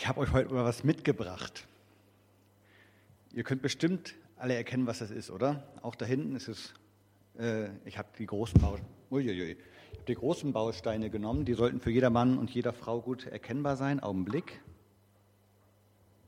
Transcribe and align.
Ich 0.00 0.08
habe 0.08 0.20
euch 0.20 0.32
heute 0.32 0.54
mal 0.54 0.64
was 0.64 0.82
mitgebracht. 0.82 1.66
Ihr 3.34 3.44
könnt 3.44 3.60
bestimmt 3.60 4.14
alle 4.38 4.54
erkennen, 4.54 4.86
was 4.86 5.00
das 5.00 5.10
ist, 5.10 5.30
oder? 5.30 5.62
Auch 5.82 5.94
da 5.94 6.06
hinten 6.06 6.36
ist 6.36 6.48
es, 6.48 6.72
äh, 7.38 7.68
ich 7.84 7.98
habe 7.98 8.08
die, 8.18 8.24
großen 8.24 8.58
Bau, 8.62 8.78
uiuiui, 9.10 9.58
hab 9.98 10.06
die 10.06 10.14
großen 10.14 10.54
Bausteine 10.54 11.10
genommen, 11.10 11.44
die 11.44 11.52
sollten 11.52 11.80
für 11.80 11.90
jeder 11.90 12.08
Mann 12.08 12.38
und 12.38 12.48
jeder 12.48 12.72
Frau 12.72 13.02
gut 13.02 13.26
erkennbar 13.26 13.76
sein. 13.76 14.00
Augenblick. 14.00 14.62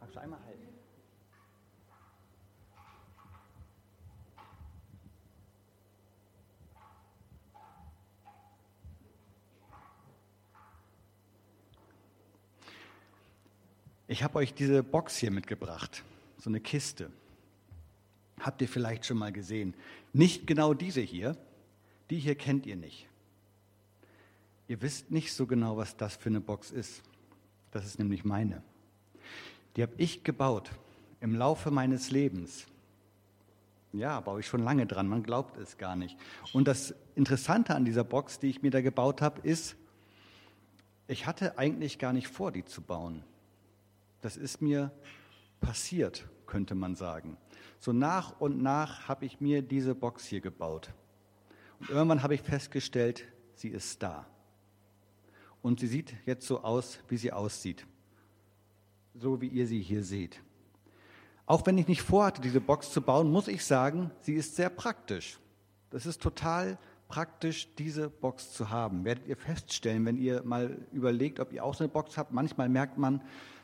Magst 0.00 0.16
du 0.16 0.20
einmal 0.20 0.40
halten? 0.44 0.51
Ich 14.12 14.22
habe 14.22 14.40
euch 14.40 14.52
diese 14.52 14.82
Box 14.82 15.16
hier 15.16 15.30
mitgebracht, 15.30 16.04
so 16.36 16.50
eine 16.50 16.60
Kiste. 16.60 17.10
Habt 18.38 18.60
ihr 18.60 18.68
vielleicht 18.68 19.06
schon 19.06 19.16
mal 19.16 19.32
gesehen? 19.32 19.72
Nicht 20.12 20.46
genau 20.46 20.74
diese 20.74 21.00
hier, 21.00 21.34
die 22.10 22.18
hier 22.18 22.34
kennt 22.34 22.66
ihr 22.66 22.76
nicht. 22.76 23.08
Ihr 24.68 24.82
wisst 24.82 25.10
nicht 25.10 25.32
so 25.32 25.46
genau, 25.46 25.78
was 25.78 25.96
das 25.96 26.16
für 26.16 26.28
eine 26.28 26.42
Box 26.42 26.70
ist. 26.70 27.02
Das 27.70 27.86
ist 27.86 27.98
nämlich 27.98 28.22
meine. 28.22 28.62
Die 29.76 29.82
habe 29.82 29.94
ich 29.96 30.22
gebaut 30.24 30.72
im 31.22 31.34
Laufe 31.34 31.70
meines 31.70 32.10
Lebens. 32.10 32.66
Ja, 33.94 34.20
baue 34.20 34.40
ich 34.40 34.46
schon 34.46 34.62
lange 34.62 34.84
dran, 34.84 35.08
man 35.08 35.22
glaubt 35.22 35.56
es 35.56 35.78
gar 35.78 35.96
nicht. 35.96 36.18
Und 36.52 36.68
das 36.68 36.94
Interessante 37.14 37.74
an 37.74 37.86
dieser 37.86 38.04
Box, 38.04 38.38
die 38.38 38.48
ich 38.48 38.60
mir 38.60 38.70
da 38.70 38.82
gebaut 38.82 39.22
habe, 39.22 39.40
ist, 39.40 39.74
ich 41.08 41.26
hatte 41.26 41.56
eigentlich 41.56 41.98
gar 41.98 42.12
nicht 42.12 42.28
vor, 42.28 42.52
die 42.52 42.66
zu 42.66 42.82
bauen. 42.82 43.24
Das 44.22 44.36
ist 44.36 44.62
mir 44.62 44.90
passiert, 45.60 46.26
könnte 46.46 46.74
man 46.74 46.94
sagen. 46.94 47.36
So 47.78 47.92
nach 47.92 48.40
und 48.40 48.62
nach 48.62 49.08
habe 49.08 49.26
ich 49.26 49.40
mir 49.40 49.60
diese 49.60 49.94
Box 49.94 50.24
hier 50.24 50.40
gebaut. 50.40 50.94
Und 51.80 51.90
irgendwann 51.90 52.22
habe 52.22 52.34
ich 52.34 52.42
festgestellt, 52.42 53.24
sie 53.54 53.68
ist 53.68 54.02
da. 54.02 54.26
Und 55.60 55.80
sie 55.80 55.88
sieht 55.88 56.14
jetzt 56.24 56.46
so 56.46 56.62
aus, 56.62 57.00
wie 57.08 57.16
sie 57.16 57.32
aussieht. 57.32 57.86
So 59.14 59.40
wie 59.40 59.48
ihr 59.48 59.66
sie 59.66 59.80
hier 59.80 60.02
seht. 60.02 60.40
Auch 61.44 61.66
wenn 61.66 61.76
ich 61.76 61.88
nicht 61.88 62.02
vorhatte, 62.02 62.40
diese 62.40 62.60
Box 62.60 62.92
zu 62.92 63.02
bauen, 63.02 63.30
muss 63.30 63.48
ich 63.48 63.64
sagen, 63.64 64.10
sie 64.20 64.34
ist 64.34 64.56
sehr 64.56 64.70
praktisch. 64.70 65.38
Das 65.90 66.06
ist 66.06 66.22
total 66.22 66.78
praktisch, 67.12 67.68
diese 67.76 68.08
Box 68.08 68.54
zu 68.54 68.70
haben. 68.70 69.04
Werdet 69.04 69.26
ihr 69.26 69.36
feststellen, 69.36 70.06
wenn 70.06 70.16
ihr 70.16 70.42
mal 70.44 70.78
überlegt, 70.92 71.40
ob 71.40 71.52
ihr 71.52 71.62
auch 71.62 71.74
so 71.74 71.84
eine 71.84 71.92
Box 71.92 72.16
habt. 72.16 72.32
Manchmal 72.32 72.70
merkt 72.70 72.96
man, 72.96 73.20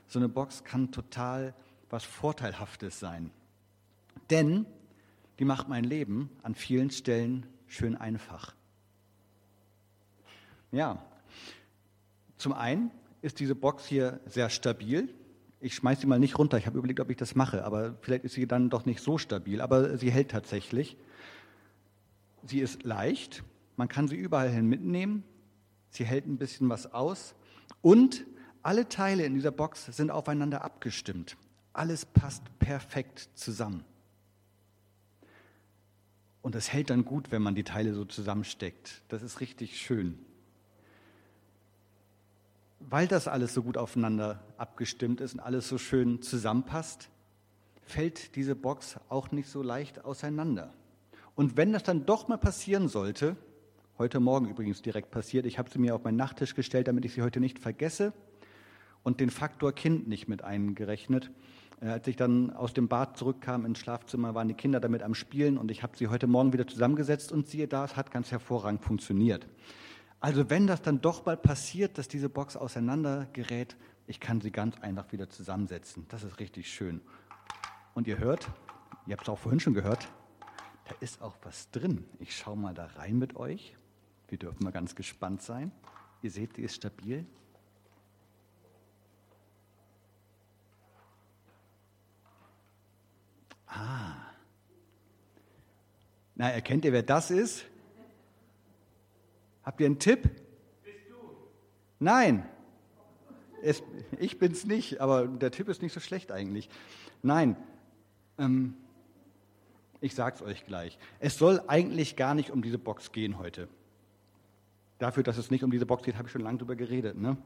so 0.07 0.19
eine 0.19 0.29
Box 0.29 0.65
kann 0.65 0.93
total 0.93 1.55
was 1.89 2.05
Vorteilhaftes 2.05 3.01
sein. 3.01 3.31
Denn 4.29 4.67
die 5.39 5.47
macht 5.47 5.67
mein 5.67 5.85
Leben 5.85 6.29
an 6.43 6.55
vielen 6.55 6.91
Stellen 6.91 7.47
schön 7.67 7.97
einfach. 7.97 8.55
Ja, 10.71 11.03
zum 12.37 12.53
einen 12.53 12.91
ist 13.23 13.41
diese 13.41 13.55
Box 13.55 13.87
hier 13.87 14.21
sehr 14.27 14.51
stabil. 14.51 15.09
Ich 15.61 15.75
schmeiße 15.75 16.03
sie 16.03 16.07
mal 16.07 16.19
nicht 16.19 16.39
runter. 16.39 16.59
Ich 16.59 16.67
habe 16.67 16.77
überlegt, 16.77 17.01
ob 17.01 17.09
ich 17.09 17.17
das 17.17 17.35
mache, 17.35 17.65
aber 17.65 17.95
vielleicht 18.03 18.25
ist 18.25 18.35
sie 18.35 18.47
dann 18.47 18.69
doch 18.69 18.85
nicht 18.85 19.01
so 19.01 19.17
stabil. 19.17 19.63
Aber 19.63 19.97
sie 19.97 20.11
hält 20.11 20.31
tatsächlich. 20.33 20.99
Sie 22.45 22.61
ist 22.61 22.83
leicht. 22.83 23.43
Man 23.77 23.89
kann 23.89 24.09
sie 24.09 24.17
überall 24.17 24.51
hin 24.51 24.67
mitnehmen. 24.67 25.25
Sie 25.91 26.05
hält 26.05 26.27
ein 26.27 26.39
bisschen 26.39 26.69
was 26.69 26.93
aus. 26.93 27.35
Und 27.83 28.27
alle 28.63 28.89
Teile 28.89 29.25
in 29.25 29.35
dieser 29.35 29.51
Box 29.51 29.87
sind 29.87 30.11
aufeinander 30.11 30.63
abgestimmt. 30.65 31.37
Alles 31.73 32.05
passt 32.05 32.43
perfekt 32.59 33.31
zusammen. 33.35 33.85
Und 36.43 36.55
es 36.55 36.73
hält 36.73 36.91
dann 36.91 37.05
gut, 37.05 37.31
wenn 37.31 37.43
man 37.43 37.55
die 37.55 37.65
Teile 37.65 37.95
so 37.95 38.05
zusammensteckt. 38.05 39.03
Das 39.09 39.23
ist 39.23 39.41
richtig 39.41 39.81
schön. 39.81 40.19
Weil 42.81 43.07
das 43.07 43.29
alles 43.29 43.55
so 43.55 43.63
gut 43.63 43.77
aufeinander 43.77 44.43
abgestimmt 44.57 45.21
ist 45.21 45.35
und 45.35 45.41
alles 45.41 45.69
so 45.69 45.79
schön 45.79 46.23
zusammenpasst, 46.23 47.11
fällt 47.83 48.37
diese 48.37 48.55
Box 48.55 48.99
auch 49.09 49.31
nicht 49.31 49.49
so 49.49 49.63
leicht 49.63 50.05
auseinander. 50.05 50.73
Und 51.39 51.57
wenn 51.57 51.73
das 51.73 51.85
dann 51.85 52.05
doch 52.05 52.27
mal 52.27 52.37
passieren 52.37 52.89
sollte, 52.89 53.37
heute 53.97 54.19
Morgen 54.19 54.49
übrigens 54.49 54.83
direkt 54.83 55.13
passiert, 55.13 55.47
ich 55.47 55.57
habe 55.57 55.71
sie 55.71 55.79
mir 55.79 55.95
auf 55.95 56.03
meinen 56.03 56.17
Nachttisch 56.17 56.57
gestellt, 56.57 56.89
damit 56.89 57.05
ich 57.05 57.13
sie 57.13 57.23
heute 57.23 57.39
nicht 57.39 57.61
vergesse, 57.61 58.13
und 59.05 59.21
den 59.21 59.31
Faktor 59.31 59.73
Kind 59.73 60.09
nicht 60.09 60.27
mit 60.27 60.43
eingerechnet. 60.43 61.31
Äh, 61.81 61.91
als 61.91 62.09
ich 62.09 62.17
dann 62.17 62.51
aus 62.51 62.75
dem 62.75 62.89
Bad 62.89 63.17
zurückkam 63.17 63.67
ins 63.67 63.79
Schlafzimmer, 63.79 64.35
waren 64.35 64.49
die 64.49 64.55
Kinder 64.55 64.81
damit 64.81 65.05
am 65.05 65.15
Spielen 65.15 65.59
und 65.59 65.71
ich 65.71 65.85
habe 65.85 65.97
sie 65.97 66.09
heute 66.09 66.27
Morgen 66.27 66.53
wieder 66.53 66.67
zusammengesetzt 66.67 67.31
und 67.31 67.47
siehe 67.47 67.69
da, 67.69 67.85
es 67.85 67.95
hat 67.95 68.11
ganz 68.11 68.33
hervorragend 68.33 68.83
funktioniert. 68.83 69.47
Also 70.19 70.51
wenn 70.51 70.67
das 70.67 70.83
dann 70.83 71.01
doch 71.01 71.25
mal 71.25 71.37
passiert, 71.37 71.99
dass 71.99 72.09
diese 72.09 72.29
Box 72.29 72.57
auseinander 72.57 73.29
gerät, 73.33 73.77
ich 74.09 74.19
kann 74.19 74.41
sie 74.41 74.51
ganz 74.51 74.77
einfach 74.81 75.13
wieder 75.13 75.31
zusammensetzen. 75.31 76.05
Das 76.09 76.25
ist 76.25 76.41
richtig 76.41 76.69
schön. 76.69 77.01
Und 77.95 78.09
ihr 78.09 78.19
hört, 78.19 78.51
ihr 79.07 79.13
habt 79.13 79.23
es 79.23 79.29
auch 79.29 79.39
vorhin 79.39 79.61
schon 79.61 79.75
gehört, 79.75 80.09
da 80.89 80.95
ist 81.01 81.23
auch 81.23 81.37
was 81.43 81.71
drin. 81.71 82.05
Ich 82.19 82.37
schaue 82.37 82.57
mal 82.57 82.75
da 82.75 82.87
rein 82.87 83.19
mit 83.19 83.37
euch. 83.37 83.77
Wir 84.29 84.39
dürfen 84.39 84.65
mal 84.65 84.73
ganz 84.73 84.95
gespannt 84.95 85.43
sein. 85.43 85.73
Ihr 86.23 86.31
seht, 86.31 86.57
die 86.57 86.63
ist 86.63 86.75
stabil. 86.75 87.25
Ah. 93.67 94.17
Na, 96.35 96.51
erkennt 96.51 96.85
ihr, 96.85 96.93
wer 96.93 97.03
das 97.03 97.31
ist? 97.31 97.65
Habt 99.63 99.81
ihr 99.81 99.87
einen 99.87 99.99
Tipp? 99.99 100.23
Bist 100.23 100.97
du? 101.11 101.15
Nein. 101.99 102.49
Es, 103.63 103.83
ich 104.19 104.39
bin's 104.39 104.65
nicht, 104.65 105.01
aber 105.01 105.27
der 105.27 105.51
Tipp 105.51 105.69
ist 105.69 105.83
nicht 105.83 105.93
so 105.93 106.01
schlecht 106.01 106.33
eigentlich. 106.33 106.71
Nein. 107.23 107.57
Ähm, 108.39 108.75
ich 110.01 110.15
sag's 110.15 110.43
euch 110.43 110.65
gleich. 110.65 110.99
Es 111.21 111.39
soll 111.39 111.63
eigentlich 111.67 112.17
gar 112.17 112.35
nicht 112.35 112.51
um 112.51 112.63
diese 112.63 112.79
Box 112.79 113.13
gehen 113.13 113.39
heute. 113.39 113.69
Dafür, 114.99 115.23
dass 115.23 115.39
es 115.39 115.51
nicht 115.51 115.65
um 115.65 115.71
diese 115.71 115.87
Box 115.87 116.03
geht, 116.03 116.17
habe 116.17 116.29
ich 116.29 116.33
schon 116.33 116.43
lange 116.43 116.59
drüber 116.59 116.77
geredet. 116.77 117.17
Ne? 117.17 117.37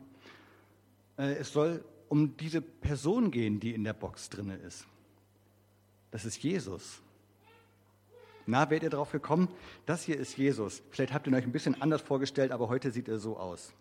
Äh, 1.19 1.35
es 1.35 1.53
soll 1.53 1.85
um 2.09 2.37
diese 2.37 2.61
Person 2.61 3.31
gehen, 3.31 3.61
die 3.61 3.75
in 3.75 3.85
der 3.85 3.95
Box 3.95 4.29
drin 4.29 4.51
ist. 4.51 4.87
Das 6.11 6.25
ist 6.25 6.43
Jesus. 6.43 7.01
Na, 8.47 8.69
werdet 8.69 8.85
ihr 8.85 8.91
darauf 8.91 9.13
gekommen? 9.13 9.49
Das 9.87 10.03
hier 10.03 10.19
ist 10.19 10.37
Jesus. 10.37 10.83
Vielleicht 10.91 11.13
habt 11.13 11.27
ihr 11.27 11.33
ihn 11.33 11.37
euch 11.37 11.45
ein 11.45 11.53
bisschen 11.53 11.81
anders 11.81 12.03
vorgestellt, 12.03 12.53
aber 12.53 12.69
heute 12.69 12.91
sieht 12.91 13.09
er 13.09 13.19
so 13.19 13.39
aus. 13.39 13.73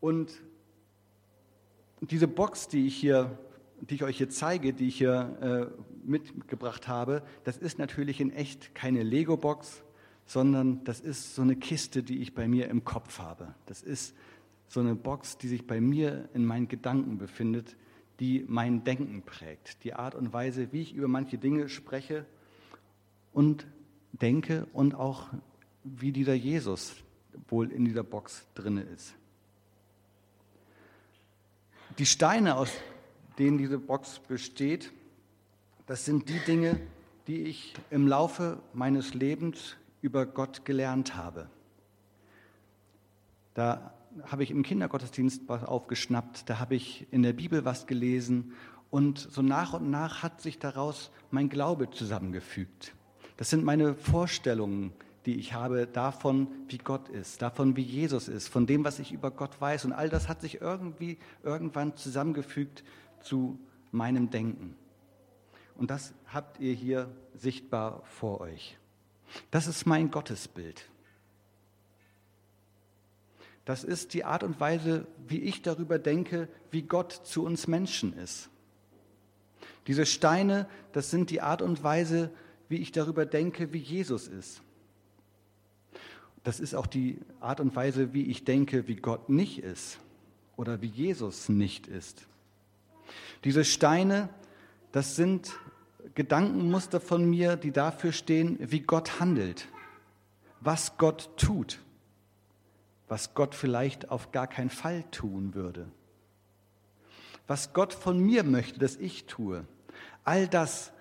Und 0.00 0.32
diese 2.00 2.26
Box, 2.26 2.68
die 2.68 2.86
ich 2.86 2.96
hier, 2.96 3.38
die 3.80 3.94
ich 3.94 4.02
euch 4.04 4.18
hier 4.18 4.30
zeige, 4.30 4.72
die 4.72 4.88
ich 4.88 4.98
hier 4.98 5.72
äh, 5.74 6.08
mitgebracht 6.08 6.88
habe, 6.88 7.22
das 7.44 7.56
ist 7.56 7.78
natürlich 7.78 8.20
in 8.20 8.32
echt 8.32 8.74
keine 8.74 9.02
Lego-Box, 9.02 9.82
sondern 10.26 10.84
das 10.84 11.00
ist 11.00 11.34
so 11.34 11.42
eine 11.42 11.56
Kiste, 11.56 12.02
die 12.02 12.20
ich 12.20 12.34
bei 12.34 12.46
mir 12.46 12.68
im 12.68 12.84
Kopf 12.84 13.18
habe. 13.18 13.54
Das 13.66 13.82
ist 13.82 14.14
so 14.68 14.80
eine 14.80 14.94
Box, 14.94 15.38
die 15.38 15.48
sich 15.48 15.66
bei 15.66 15.80
mir 15.80 16.28
in 16.34 16.44
meinen 16.44 16.68
Gedanken 16.68 17.18
befindet, 17.18 17.76
die 18.20 18.44
mein 18.46 18.84
Denken 18.84 19.22
prägt, 19.22 19.82
die 19.82 19.94
Art 19.94 20.14
und 20.14 20.32
Weise, 20.32 20.72
wie 20.72 20.82
ich 20.82 20.94
über 20.94 21.08
manche 21.08 21.38
Dinge 21.38 21.68
spreche 21.68 22.26
und 23.32 23.66
denke 24.12 24.66
und 24.72 24.94
auch 24.94 25.28
wie 25.82 26.12
dieser 26.12 26.34
Jesus 26.34 26.94
wohl 27.48 27.72
in 27.72 27.84
dieser 27.84 28.04
Box 28.04 28.46
drin 28.54 28.76
ist. 28.76 29.14
Die 31.98 32.06
Steine, 32.06 32.56
aus 32.56 32.70
denen 33.40 33.58
diese 33.58 33.78
Box 33.78 34.20
besteht, 34.20 34.92
das 35.86 36.04
sind 36.04 36.28
die 36.28 36.38
Dinge, 36.46 36.78
die 37.26 37.42
ich 37.44 37.74
im 37.90 38.06
Laufe 38.06 38.60
meines 38.74 39.14
Lebens 39.14 39.76
über 40.02 40.26
Gott 40.26 40.64
gelernt 40.64 41.16
habe. 41.16 41.48
Da 43.54 43.94
habe 44.24 44.42
ich 44.42 44.50
im 44.50 44.62
Kindergottesdienst 44.62 45.42
was 45.46 45.64
aufgeschnappt, 45.64 46.48
da 46.50 46.58
habe 46.58 46.74
ich 46.74 47.06
in 47.10 47.22
der 47.22 47.32
Bibel 47.32 47.64
was 47.64 47.86
gelesen 47.86 48.52
und 48.90 49.18
so 49.18 49.42
nach 49.42 49.72
und 49.72 49.90
nach 49.90 50.22
hat 50.22 50.40
sich 50.40 50.58
daraus 50.58 51.10
mein 51.30 51.48
Glaube 51.48 51.90
zusammengefügt. 51.90 52.94
Das 53.36 53.48
sind 53.48 53.64
meine 53.64 53.94
Vorstellungen, 53.94 54.92
die 55.26 55.36
ich 55.36 55.54
habe 55.54 55.86
davon, 55.86 56.48
wie 56.68 56.78
Gott 56.78 57.08
ist, 57.08 57.40
davon, 57.40 57.76
wie 57.76 57.82
Jesus 57.82 58.28
ist, 58.28 58.48
von 58.48 58.66
dem, 58.66 58.84
was 58.84 58.98
ich 58.98 59.12
über 59.12 59.30
Gott 59.30 59.60
weiß. 59.60 59.84
Und 59.84 59.92
all 59.92 60.08
das 60.08 60.28
hat 60.28 60.40
sich 60.40 60.60
irgendwie 60.60 61.18
irgendwann 61.42 61.96
zusammengefügt 61.96 62.84
zu 63.22 63.58
meinem 63.92 64.30
Denken. 64.30 64.76
Und 65.76 65.90
das 65.90 66.12
habt 66.26 66.60
ihr 66.60 66.74
hier 66.74 67.10
sichtbar 67.34 68.02
vor 68.04 68.40
euch. 68.40 68.76
Das 69.50 69.66
ist 69.66 69.86
mein 69.86 70.10
Gottesbild. 70.10 70.90
das 73.70 73.84
ist 73.84 74.14
die 74.14 74.24
Art 74.24 74.42
und 74.42 74.58
Weise, 74.58 75.06
wie 75.28 75.38
ich 75.38 75.62
darüber 75.62 76.00
denke, 76.00 76.48
wie 76.72 76.82
Gott 76.82 77.12
zu 77.12 77.44
uns 77.44 77.68
Menschen 77.68 78.12
ist. 78.14 78.50
Diese 79.86 80.06
Steine, 80.06 80.68
das 80.92 81.10
sind 81.10 81.30
die 81.30 81.40
Art 81.40 81.62
und 81.62 81.84
Weise, 81.84 82.32
wie 82.68 82.78
ich 82.78 82.90
darüber 82.90 83.26
denke, 83.26 83.72
wie 83.72 83.78
Jesus 83.78 84.26
ist. 84.26 84.60
Das 86.42 86.58
ist 86.58 86.74
auch 86.74 86.88
die 86.88 87.18
Art 87.38 87.60
und 87.60 87.76
Weise, 87.76 88.12
wie 88.12 88.24
ich 88.24 88.44
denke, 88.44 88.88
wie 88.88 88.96
Gott 88.96 89.28
nicht 89.28 89.62
ist 89.62 90.00
oder 90.56 90.82
wie 90.82 90.88
Jesus 90.88 91.48
nicht 91.48 91.86
ist. 91.86 92.26
Diese 93.44 93.64
Steine, 93.64 94.28
das 94.92 95.16
sind 95.16 95.52
Gedankenmuster 96.14 97.00
von 97.00 97.28
mir, 97.28 97.56
die 97.56 97.72
dafür 97.72 98.12
stehen, 98.12 98.58
wie 98.60 98.80
Gott 98.80 99.20
handelt, 99.20 99.68
was 100.60 100.96
Gott 100.98 101.30
tut, 101.36 101.78
was 103.08 103.34
Gott 103.34 103.54
vielleicht 103.54 104.10
auf 104.10 104.32
gar 104.32 104.46
keinen 104.46 104.70
Fall 104.70 105.04
tun 105.10 105.54
würde, 105.54 105.86
was 107.46 107.72
Gott 107.72 107.92
von 107.92 108.18
mir 108.18 108.44
möchte, 108.44 108.78
dass 108.78 108.96
ich 108.96 109.26
tue. 109.26 109.64
All 110.24 110.48
das 110.48 110.92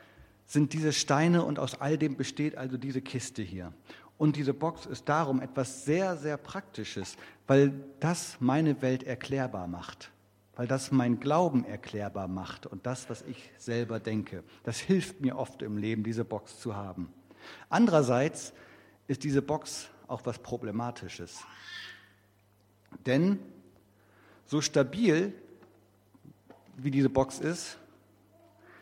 sind 0.46 0.74
diese 0.74 0.94
Steine 0.94 1.44
und 1.44 1.60
aus 1.60 1.80
all 1.80 1.98
dem 1.98 2.16
besteht 2.16 2.58
also 2.58 2.78
diese 2.78 3.02
Kiste 3.02 3.42
hier. 3.44 3.72
Und 4.18 4.36
diese 4.36 4.54
Box 4.54 4.86
ist 4.86 5.08
darum 5.08 5.42
etwas 5.42 5.86
sehr, 5.86 6.18
sehr 6.18 6.38
Praktisches, 6.38 7.16
weil 7.48 7.72
das 8.00 8.38
meine 8.40 8.82
Welt 8.82 9.04
erklärbar 9.04 9.68
macht, 9.68 10.12
weil 10.60 10.68
das 10.68 10.92
mein 10.92 11.22
Glauben 11.22 11.64
erklärbar 11.64 12.28
macht 12.28 12.66
und 12.66 12.86
das, 12.86 13.10
was 13.10 13.22
ich 13.22 13.50
selber 13.58 14.02
denke. 14.02 14.44
Das 14.64 14.78
hilft 14.78 15.22
mir 15.22 15.38
oft 15.38 15.62
im 15.62 15.78
Leben, 15.78 16.04
diese 16.04 16.26
Box 16.26 16.60
zu 16.60 16.76
haben. 16.76 17.14
Andererseits 17.70 18.52
ist 19.08 19.24
diese 19.24 19.42
Box 19.42 19.88
auch 20.08 20.26
was 20.26 20.38
Problematisches. 20.40 21.46
Denn 23.06 23.40
so 24.48 24.60
stabil 24.60 25.34
wie 26.76 26.92
diese 26.92 27.10
Box 27.10 27.40
ist, 27.40 27.78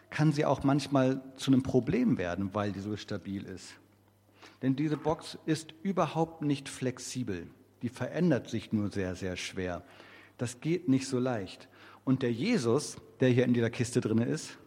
kann 0.10 0.32
sie 0.32 0.46
auch 0.46 0.64
manchmal 0.64 1.22
zu 1.36 1.52
einem 1.52 1.62
Problem 1.62 2.18
werden, 2.18 2.56
weil 2.56 2.72
die 2.72 2.80
so 2.80 2.98
stabil 2.98 3.44
ist. 3.46 3.76
Denn 4.64 4.76
diese 4.76 4.98
Box 4.98 5.38
ist 5.46 5.76
überhaupt 5.84 6.42
nicht 6.42 6.70
flexibel. 6.70 7.46
Die 7.84 7.90
verändert 7.90 8.50
sich 8.50 8.74
nur 8.74 8.90
sehr, 8.90 9.14
sehr 9.14 9.36
schwer. 9.36 9.84
Das 10.38 10.62
geht 10.62 10.88
nicht 10.88 11.08
so 11.08 11.20
leicht. 11.20 11.68
Und 12.06 12.22
der 12.22 12.32
Jesus, 12.32 12.98
der 13.20 13.30
hier 13.30 13.46
in 13.46 13.54
dieser 13.54 13.70
Kiste 13.70 14.02
drin 14.02 14.20
ist, 14.20 14.58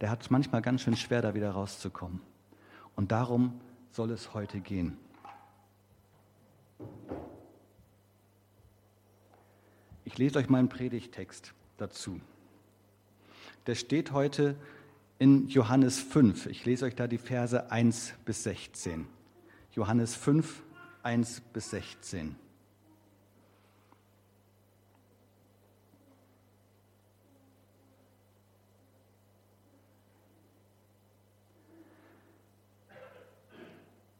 der 0.00 0.10
hat 0.10 0.22
es 0.22 0.30
manchmal 0.30 0.62
ganz 0.62 0.82
schön 0.82 0.96
schwer, 0.96 1.22
da 1.22 1.34
wieder 1.34 1.50
rauszukommen. 1.50 2.20
Und 2.96 3.12
darum 3.12 3.60
soll 3.90 4.10
es 4.10 4.34
heute 4.34 4.60
gehen. 4.60 4.96
Ich 10.04 10.18
lese 10.18 10.38
euch 10.38 10.48
mal 10.48 10.58
einen 10.58 10.68
Predigtext 10.68 11.54
dazu. 11.76 12.20
Der 13.66 13.74
steht 13.74 14.12
heute 14.12 14.56
in 15.18 15.48
Johannes 15.48 16.00
5. 16.00 16.46
Ich 16.46 16.64
lese 16.64 16.86
euch 16.86 16.96
da 16.96 17.06
die 17.06 17.18
Verse 17.18 17.70
1 17.70 18.14
bis 18.24 18.42
16. 18.42 19.06
Johannes 19.72 20.16
5, 20.16 20.62
1 21.02 21.42
bis 21.52 21.70
16. 21.70 22.34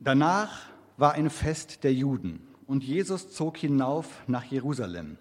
Danach 0.00 0.66
war 0.96 1.12
ein 1.12 1.30
Fest 1.30 1.84
der 1.84 1.94
Juden 1.94 2.48
und 2.66 2.82
Jesus 2.82 3.32
zog 3.32 3.56
hinauf 3.56 4.22
nach 4.26 4.44
Jerusalem. 4.44 5.18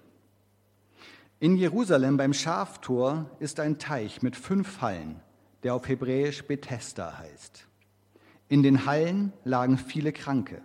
In 1.39 1.55
Jerusalem 1.55 2.17
beim 2.17 2.33
Schaftor 2.33 3.29
ist 3.39 3.59
ein 3.59 3.77
Teich 3.77 4.21
mit 4.21 4.35
fünf 4.35 4.81
Hallen 4.81 5.21
der 5.63 5.73
auf 5.73 5.87
Hebräisch 5.87 6.43
Bethesda 6.43 7.17
heißt. 7.17 7.67
In 8.47 8.63
den 8.63 8.85
Hallen 8.85 9.33
lagen 9.43 9.77
viele 9.77 10.11
Kranke. 10.11 10.61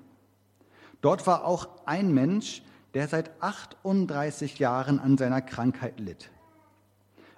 Dort 1.00 1.26
war 1.26 1.44
auch 1.44 1.68
ein 1.86 2.12
Mensch, 2.14 2.62
der 2.94 3.08
seit 3.08 3.30
38 3.42 4.58
Jahren 4.58 4.98
an 4.98 5.18
seiner 5.18 5.42
Krankheit 5.42 6.00
litt. 6.00 6.30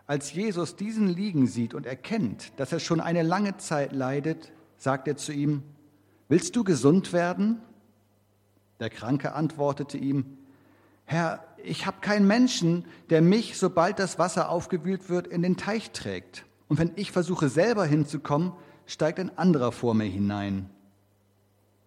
Als 0.06 0.32
Jesus 0.32 0.76
diesen 0.76 1.08
liegen 1.08 1.49
sieht 1.49 1.75
und 1.75 1.87
erkennt, 1.87 2.52
dass 2.58 2.72
er 2.72 2.79
schon 2.79 3.00
eine 3.00 3.22
lange 3.22 3.56
Zeit 3.56 3.93
leidet, 3.93 4.52
sagt 4.76 5.08
er 5.08 5.17
zu 5.17 5.32
ihm, 5.32 5.64
Willst 6.28 6.56
du 6.56 6.64
gesund 6.64 7.12
werden? 7.12 7.61
Der 8.81 8.90
Kranke 8.90 9.34
antwortete 9.34 9.96
ihm, 9.96 10.38
Herr, 11.05 11.44
ich 11.62 11.87
habe 11.87 11.99
keinen 12.00 12.26
Menschen, 12.26 12.84
der 13.11 13.23
mich, 13.23 13.56
sobald 13.56 13.99
das 13.99 14.19
Wasser 14.19 14.50
aufgewühlt 14.50 15.08
wird, 15.08 15.28
in 15.28 15.43
den 15.43 15.56
Teich 15.56 15.93
trägt. 15.93 16.44
Und 16.69 16.78
wenn 16.78 16.93
ich 16.96 17.12
versuche 17.12 17.49
selber 17.49 17.84
hinzukommen, 17.84 18.52
steigt 18.87 19.20
ein 19.20 19.37
anderer 19.38 19.70
vor 19.70 19.94
mir 19.94 20.05
hinein. 20.05 20.69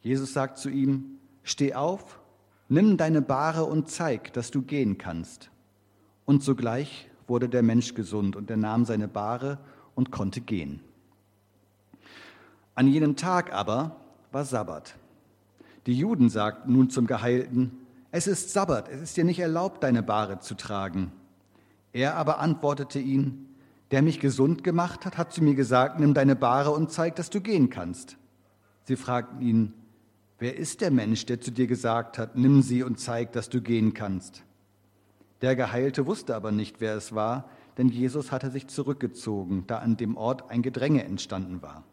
Jesus 0.01 0.33
sagt 0.33 0.57
zu 0.57 0.69
ihm, 0.69 1.19
steh 1.43 1.73
auf, 1.73 2.21
nimm 2.69 2.95
deine 2.95 3.21
Bahre 3.21 3.65
und 3.65 3.89
zeig, 3.89 4.31
dass 4.33 4.51
du 4.51 4.61
gehen 4.61 4.97
kannst. 4.97 5.49
Und 6.25 6.43
sogleich 6.43 7.09
wurde 7.27 7.49
der 7.49 7.63
Mensch 7.63 7.93
gesund 7.93 8.37
und 8.37 8.49
er 8.49 8.57
nahm 8.57 8.85
seine 8.85 9.09
Bahre 9.09 9.59
und 9.95 10.11
konnte 10.11 10.39
gehen. 10.39 10.81
An 12.75 12.87
jenem 12.87 13.17
Tag 13.17 13.51
aber 13.51 13.98
war 14.31 14.45
Sabbat. 14.45 14.95
Die 15.85 15.93
Juden 15.93 16.29
sagten 16.29 16.73
nun 16.73 16.89
zum 16.89 17.07
Geheilten, 17.07 17.71
es 18.11 18.27
ist 18.27 18.51
Sabbat, 18.51 18.89
es 18.89 19.01
ist 19.01 19.17
dir 19.17 19.23
nicht 19.23 19.39
erlaubt, 19.39 19.83
deine 19.83 20.03
Bahre 20.03 20.39
zu 20.39 20.55
tragen. 20.55 21.11
Er 21.93 22.15
aber 22.15 22.39
antwortete 22.39 22.99
ihnen, 22.99 23.55
der 23.91 24.01
mich 24.01 24.19
gesund 24.19 24.63
gemacht 24.63 25.05
hat, 25.05 25.17
hat 25.17 25.33
zu 25.33 25.43
mir 25.43 25.55
gesagt, 25.55 25.99
nimm 25.99 26.13
deine 26.13 26.35
Bahre 26.35 26.71
und 26.71 26.91
zeig, 26.91 27.15
dass 27.15 27.29
du 27.29 27.41
gehen 27.41 27.69
kannst. 27.69 28.17
Sie 28.83 28.95
fragten 28.95 29.41
ihn, 29.41 29.73
wer 30.37 30.57
ist 30.57 30.81
der 30.81 30.91
Mensch, 30.91 31.25
der 31.25 31.41
zu 31.41 31.51
dir 31.51 31.67
gesagt 31.67 32.17
hat, 32.17 32.35
nimm 32.35 32.61
sie 32.61 32.83
und 32.83 32.99
zeig, 32.99 33.31
dass 33.33 33.49
du 33.49 33.61
gehen 33.61 33.93
kannst? 33.93 34.43
Der 35.41 35.55
Geheilte 35.55 36.05
wusste 36.05 36.35
aber 36.35 36.51
nicht, 36.51 36.81
wer 36.81 36.95
es 36.95 37.15
war, 37.15 37.49
denn 37.77 37.89
Jesus 37.89 38.31
hatte 38.31 38.51
sich 38.51 38.67
zurückgezogen, 38.67 39.63
da 39.67 39.77
an 39.79 39.97
dem 39.97 40.17
Ort 40.17 40.51
ein 40.51 40.61
Gedränge 40.61 41.03
entstanden 41.03 41.61
war. 41.61 41.83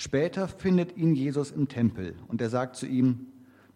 Später 0.00 0.46
findet 0.46 0.96
ihn 0.96 1.16
Jesus 1.16 1.50
im 1.50 1.66
Tempel 1.66 2.14
und 2.28 2.40
er 2.40 2.50
sagt 2.50 2.76
zu 2.76 2.86
ihm, 2.86 3.26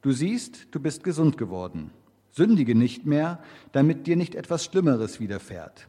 du 0.03 0.13
siehst, 0.13 0.69
du 0.71 0.79
bist 0.79 1.03
gesund 1.03 1.37
geworden. 1.37 1.91
Sündige 2.31 2.77
nicht 2.77 3.05
mehr, 3.05 3.43
damit 3.73 4.07
dir 4.07 4.15
nicht 4.15 4.37
etwas 4.37 4.65
Schlimmeres 4.65 5.19
widerfährt. 5.19 5.89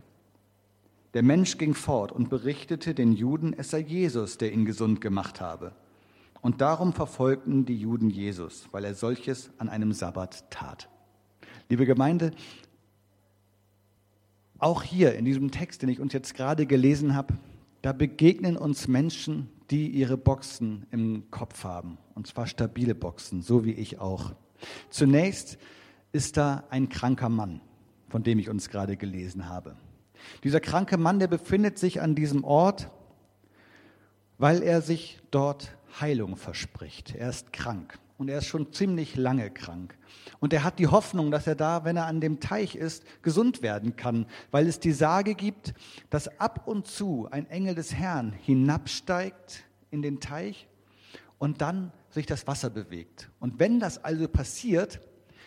Der 1.13 1.21
Mensch 1.21 1.59
ging 1.59 1.75
fort 1.75 2.11
und 2.11 2.31
berichtete 2.31 2.95
den 2.95 3.13
Juden, 3.13 3.54
es 3.54 3.69
sei 3.69 3.81
Jesus, 3.81 4.40
der 4.40 4.52
ihn 4.52 4.66
gesund 4.66 5.02
gemacht 5.02 5.40
habe. 5.40 5.71
Und 6.42 6.61
darum 6.61 6.94
verfolgten 6.94 7.68
die 7.68 7.78
Juden 7.78 8.09
Jesus, 8.09 8.68
weil 8.71 8.85
er 8.85 8.95
solches 8.95 9.52
an 9.59 9.69
einem 9.69 9.94
Sabbat 9.94 10.49
tat. 10.49 10.90
Liebe 11.69 11.85
Gemeinde, 11.85 12.31
auch 14.57 14.81
hier 14.81 15.13
in 15.13 15.25
diesem 15.25 15.52
Text, 15.52 15.83
den 15.83 15.90
ich 15.90 15.99
uns 15.99 16.11
jetzt 16.11 16.33
gerade 16.33 16.66
gelesen 16.66 17.13
habe, 17.13 17.35
da 17.83 17.94
begegnen 17.94 18.57
uns 18.57 18.87
Menschen, 18.87 19.49
die 19.73 19.87
ihre 19.87 20.18
Boxen 20.18 20.85
im 20.92 21.31
Kopf 21.31 21.63
haben, 21.63 21.97
und 22.13 22.27
zwar 22.27 22.45
stabile 22.45 22.94
Boxen, 22.94 23.42
so 23.42 23.65
wie 23.65 23.71
ich 23.71 23.99
auch. 23.99 24.35
Zunächst 24.92 25.57
ist 26.11 26.37
da 26.37 26.65
ein 26.69 26.89
kranker 26.89 27.27
Mann, 27.27 27.59
von 28.07 28.21
dem 28.21 28.37
ich 28.37 28.51
uns 28.51 28.69
gerade 28.69 28.97
gelesen 28.97 29.49
habe. 29.49 29.75
Dieser 30.44 30.59
kranke 30.59 30.97
Mann, 30.97 31.18
der 31.18 31.27
befindet 31.27 31.80
sich 31.80 32.01
an 32.01 32.13
diesem 32.13 32.44
Ort, 32.44 32.92
weil 34.37 34.61
er 34.61 34.83
sich 34.83 35.19
dort 35.31 35.75
Heilung 35.99 36.35
verspricht. 36.35 37.15
Er 37.15 37.30
ist 37.30 37.51
krank 37.51 37.97
und 38.18 38.30
er 38.30 38.38
ist 38.38 38.48
schon 38.48 38.72
ziemlich 38.74 39.16
lange 39.16 39.50
krank. 39.50 39.98
Und 40.40 40.54
er 40.54 40.64
hat 40.64 40.80
die 40.80 40.88
Hoffnung, 40.88 41.32
dass 41.32 41.48
er 41.48 41.56
da, 41.56 41.84
wenn 41.86 41.98
er 41.98 42.06
an 42.06 42.22
dem 42.22 42.40
Teich 42.40 42.76
ist, 42.76 43.04
gesund 43.22 43.62
werden 43.62 43.96
kann, 43.96 44.26
weil 44.52 44.68
es 44.68 44.80
die 44.80 44.92
Sage 44.92 45.36
gibt, 45.36 45.74
dass 46.10 46.40
ab 46.40 46.68
und 46.68 46.88
zu 46.88 47.28
ein 47.32 47.50
Engel 47.50 47.76
des 47.76 47.94
Herrn 47.94 48.34
hinabsteigt 48.34 49.64
in 49.92 50.02
den 50.02 50.20
Teich 50.20 50.68
und 51.38 51.62
dann 51.62 51.92
sich 52.10 52.26
das 52.26 52.48
Wasser 52.48 52.70
bewegt. 52.70 53.30
Und 53.40 53.60
wenn 53.60 53.80
das 53.80 54.04
also 54.04 54.28
passiert, 54.28 55.02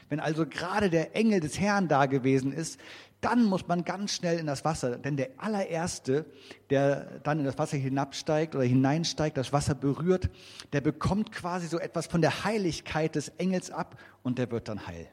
wenn 0.08 0.20
also 0.20 0.46
gerade 0.46 0.90
der 0.90 1.16
Engel 1.16 1.40
des 1.40 1.58
Herrn 1.58 1.88
da 1.88 2.06
gewesen 2.06 2.52
ist, 2.52 2.78
dann 3.20 3.44
muss 3.44 3.66
man 3.66 3.84
ganz 3.84 4.12
schnell 4.12 4.38
in 4.38 4.46
das 4.46 4.64
Wasser, 4.64 4.98
denn 4.98 5.16
der 5.16 5.30
allererste, 5.38 6.26
der 6.70 7.20
dann 7.20 7.38
in 7.38 7.44
das 7.44 7.58
Wasser 7.58 7.76
hinabsteigt 7.76 8.54
oder 8.54 8.64
hineinsteigt, 8.64 9.36
das 9.36 9.52
Wasser 9.52 9.74
berührt, 9.74 10.28
der 10.72 10.80
bekommt 10.80 11.32
quasi 11.32 11.66
so 11.66 11.78
etwas 11.78 12.06
von 12.06 12.20
der 12.20 12.44
Heiligkeit 12.44 13.14
des 13.14 13.28
Engels 13.30 13.70
ab 13.70 13.98
und 14.22 14.38
der 14.38 14.50
wird 14.50 14.68
dann 14.68 14.86
heil. 14.86 15.08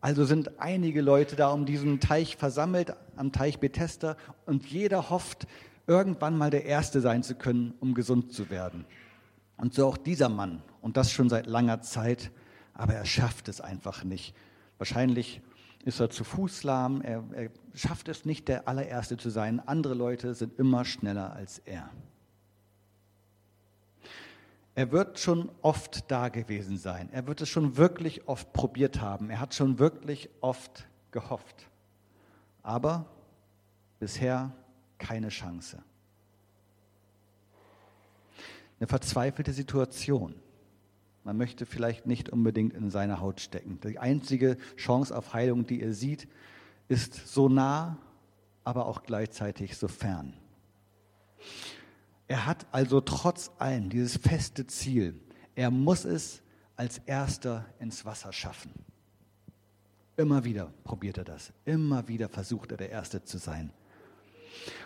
Also 0.00 0.24
sind 0.24 0.58
einige 0.60 1.00
Leute 1.00 1.36
da 1.36 1.50
um 1.50 1.64
diesen 1.64 2.00
Teich 2.00 2.36
versammelt, 2.36 2.92
am 3.14 3.30
Teich 3.30 3.60
Bethesda, 3.60 4.16
und 4.46 4.66
jeder 4.66 5.10
hofft, 5.10 5.46
irgendwann 5.86 6.36
mal 6.36 6.50
der 6.50 6.64
Erste 6.64 7.00
sein 7.00 7.22
zu 7.22 7.36
können, 7.36 7.74
um 7.78 7.94
gesund 7.94 8.32
zu 8.32 8.50
werden. 8.50 8.84
Und 9.56 9.74
so 9.74 9.86
auch 9.86 9.96
dieser 9.96 10.28
Mann, 10.28 10.60
und 10.80 10.96
das 10.96 11.12
schon 11.12 11.28
seit 11.28 11.46
langer 11.46 11.82
Zeit, 11.82 12.32
aber 12.74 12.94
er 12.94 13.04
schafft 13.04 13.48
es 13.48 13.60
einfach 13.60 14.02
nicht. 14.02 14.34
Wahrscheinlich 14.78 15.40
ist 15.84 16.00
er 16.00 16.10
zu 16.10 16.24
Fuß 16.24 16.62
lahm, 16.62 17.02
er, 17.02 17.24
er 17.32 17.50
schafft 17.74 18.08
es 18.08 18.24
nicht, 18.24 18.48
der 18.48 18.68
allererste 18.68 19.16
zu 19.16 19.30
sein. 19.30 19.60
Andere 19.60 19.94
Leute 19.94 20.34
sind 20.34 20.58
immer 20.58 20.84
schneller 20.84 21.32
als 21.32 21.58
er. 21.60 21.90
Er 24.74 24.90
wird 24.90 25.18
schon 25.18 25.50
oft 25.60 26.10
da 26.10 26.28
gewesen 26.28 26.78
sein. 26.78 27.10
Er 27.12 27.26
wird 27.26 27.42
es 27.42 27.48
schon 27.48 27.76
wirklich 27.76 28.26
oft 28.26 28.52
probiert 28.52 29.00
haben. 29.00 29.28
Er 29.28 29.40
hat 29.40 29.54
schon 29.54 29.78
wirklich 29.78 30.30
oft 30.40 30.86
gehofft. 31.10 31.68
Aber 32.62 33.06
bisher 33.98 34.52
keine 34.98 35.28
Chance. 35.28 35.82
Eine 38.78 38.86
verzweifelte 38.86 39.52
Situation. 39.52 40.34
Man 41.24 41.36
möchte 41.36 41.66
vielleicht 41.66 42.06
nicht 42.06 42.30
unbedingt 42.30 42.74
in 42.74 42.90
seine 42.90 43.20
Haut 43.20 43.40
stecken. 43.40 43.78
Die 43.80 43.98
einzige 43.98 44.56
Chance 44.76 45.16
auf 45.16 45.34
Heilung, 45.34 45.66
die 45.66 45.80
er 45.80 45.92
sieht, 45.92 46.28
ist 46.88 47.14
so 47.28 47.48
nah, 47.48 47.98
aber 48.64 48.86
auch 48.86 49.02
gleichzeitig 49.02 49.76
so 49.76 49.88
fern. 49.88 50.34
Er 52.26 52.46
hat 52.46 52.66
also 52.72 53.00
trotz 53.00 53.50
allem 53.58 53.90
dieses 53.90 54.16
feste 54.16 54.66
Ziel. 54.66 55.20
Er 55.54 55.70
muss 55.70 56.04
es 56.04 56.42
als 56.76 56.98
erster 56.98 57.66
ins 57.78 58.04
Wasser 58.04 58.32
schaffen. 58.32 58.72
Immer 60.16 60.44
wieder 60.44 60.72
probiert 60.84 61.18
er 61.18 61.24
das. 61.24 61.52
Immer 61.64 62.08
wieder 62.08 62.28
versucht 62.28 62.72
er 62.72 62.76
der 62.76 62.90
Erste 62.90 63.22
zu 63.22 63.38
sein. 63.38 63.72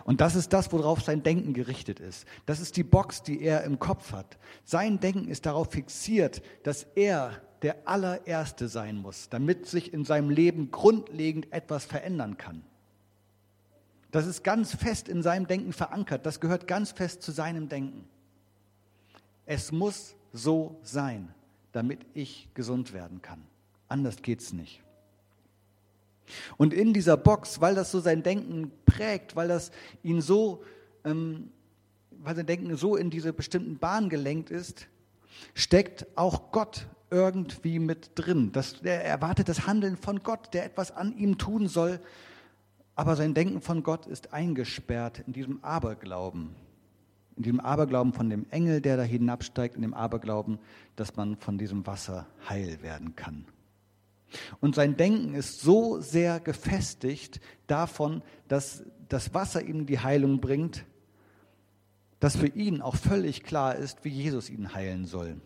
Und 0.05 0.21
das 0.21 0.35
ist 0.35 0.53
das, 0.53 0.73
worauf 0.73 1.03
sein 1.03 1.23
Denken 1.23 1.53
gerichtet 1.53 2.01
ist. 2.01 2.27
Das 2.47 2.61
ist 2.61 2.77
die 2.77 2.85
Box, 2.85 3.23
die 3.23 3.43
er 3.43 3.65
im 3.65 3.79
Kopf 3.79 4.13
hat. 4.13 4.39
Sein 4.65 5.01
Denken 5.01 5.29
ist 5.29 5.47
darauf 5.47 5.71
fixiert, 5.71 6.43
dass 6.63 6.85
er 6.95 7.43
der 7.63 7.89
allererste 7.89 8.69
sein 8.69 8.97
muss, 8.97 9.29
damit 9.29 9.67
sich 9.67 9.93
in 9.93 10.05
seinem 10.05 10.31
Leben 10.31 10.71
grundlegend 10.71 11.53
etwas 11.53 11.85
verändern 11.85 12.37
kann. 12.37 12.63
Das 14.11 14.27
ist 14.27 14.45
ganz 14.45 14.75
fest 14.75 15.09
in 15.09 15.23
seinem 15.23 15.47
Denken 15.47 15.73
verankert. 15.73 16.27
Das 16.27 16.41
gehört 16.41 16.67
ganz 16.67 16.93
fest 16.93 17.23
zu 17.23 17.33
seinem 17.33 17.69
Denken. 17.69 18.09
Es 19.47 19.73
muss 19.73 20.15
so 20.33 20.79
sein, 20.83 21.35
damit 21.73 22.07
ich 22.15 22.49
gesund 22.55 22.93
werden 22.93 23.21
kann. 23.21 23.43
Anders 23.89 24.23
geht 24.23 24.41
es 24.41 24.53
nicht. 24.53 24.83
Und 26.57 26.75
in 26.75 26.93
dieser 26.93 27.17
Box, 27.17 27.61
weil 27.61 27.75
das 27.75 27.91
so 27.91 28.01
sein 28.01 28.23
Denken 28.23 28.71
prägt, 28.85 29.37
weil 29.37 29.49
das 29.49 29.71
ihn 30.03 30.21
so, 30.21 30.63
ähm, 31.05 31.51
weil 32.11 32.37
sein 32.37 32.47
Denken 32.47 32.77
so 32.77 32.97
in 32.97 33.11
diese 33.11 33.33
bestimmten 33.33 33.79
Bahnen 33.79 34.09
gelenkt 34.09 34.51
ist, 34.51 34.89
steckt 35.55 36.07
auch 36.17 36.51
Gott 36.53 36.87
irgendwie 37.11 37.79
mit 37.79 38.11
drin. 38.15 38.51
Das, 38.53 38.81
er 38.83 39.05
erwartet 39.05 39.49
das 39.49 39.67
Handeln 39.67 39.97
von 39.97 40.23
Gott, 40.23 40.53
der 40.53 40.65
etwas 40.65 40.91
an 40.91 41.17
ihm 41.17 41.39
tun 41.39 41.69
soll, 41.69 42.01
aber 42.95 43.15
sein 43.15 43.35
Denken 43.35 43.61
von 43.61 43.83
Gott 43.83 44.07
ist 44.07 44.33
eingesperrt 44.33 45.23
in 45.27 45.33
diesem 45.35 45.63
Aberglauben. 45.63 46.57
In 47.37 47.43
diesem 47.43 47.61
Aberglauben 47.61 48.15
von 48.15 48.31
dem 48.31 48.47
Engel, 48.51 48.81
der 48.81 48.97
da 48.97 49.03
hinabsteigt, 49.03 49.77
in 49.77 49.83
dem 49.83 49.93
Aberglauben, 49.93 50.59
dass 50.97 51.15
man 51.17 51.37
von 51.37 51.59
diesem 51.59 51.87
Wasser 51.87 52.27
heil 52.49 52.81
werden 52.83 53.15
kann. 53.15 53.45
Und 54.61 54.75
sein 54.75 54.97
Denken 54.97 55.35
ist 55.35 55.61
so 55.61 56.01
sehr 56.01 56.41
gefestigt 56.41 57.41
davon, 57.67 58.23
dass 58.49 58.85
das 59.09 59.35
Wasser 59.35 59.63
ihm 59.63 59.87
die 59.87 60.01
Heilung 60.01 60.41
bringt, 60.41 60.85
dass 62.21 62.37
für 62.37 62.49
ihn 62.49 62.81
auch 62.81 62.97
völlig 62.97 63.45
klar 63.45 63.77
ist, 63.77 64.05
wie 64.05 64.11
Jesus 64.11 64.51
ihn 64.51 64.75
heilen 64.75 65.05
soll. 65.05 65.41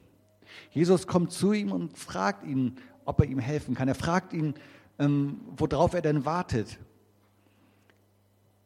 Jesus 0.70 1.06
kommt 1.06 1.32
zu 1.32 1.52
ihm 1.52 1.72
und 1.72 1.96
fragt 1.98 2.44
ihn, 2.44 2.76
ob 3.04 3.20
er 3.20 3.26
ihm 3.26 3.38
helfen 3.38 3.74
kann. 3.74 3.88
Er 3.88 3.94
fragt 3.94 4.32
ihn, 4.32 4.54
ähm, 4.98 5.40
worauf 5.56 5.94
er 5.94 6.02
denn 6.02 6.24
wartet. 6.24 6.78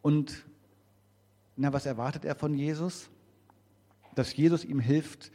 Und 0.03 0.45
na, 1.57 1.73
was 1.73 1.87
erwartet 1.87 2.25
er 2.25 2.35
von 2.35 2.55
Jesus? 2.55 3.09
Dass 4.15 4.37
Jesus 4.37 4.65
ihm 4.65 4.81
hilft, 4.81 5.31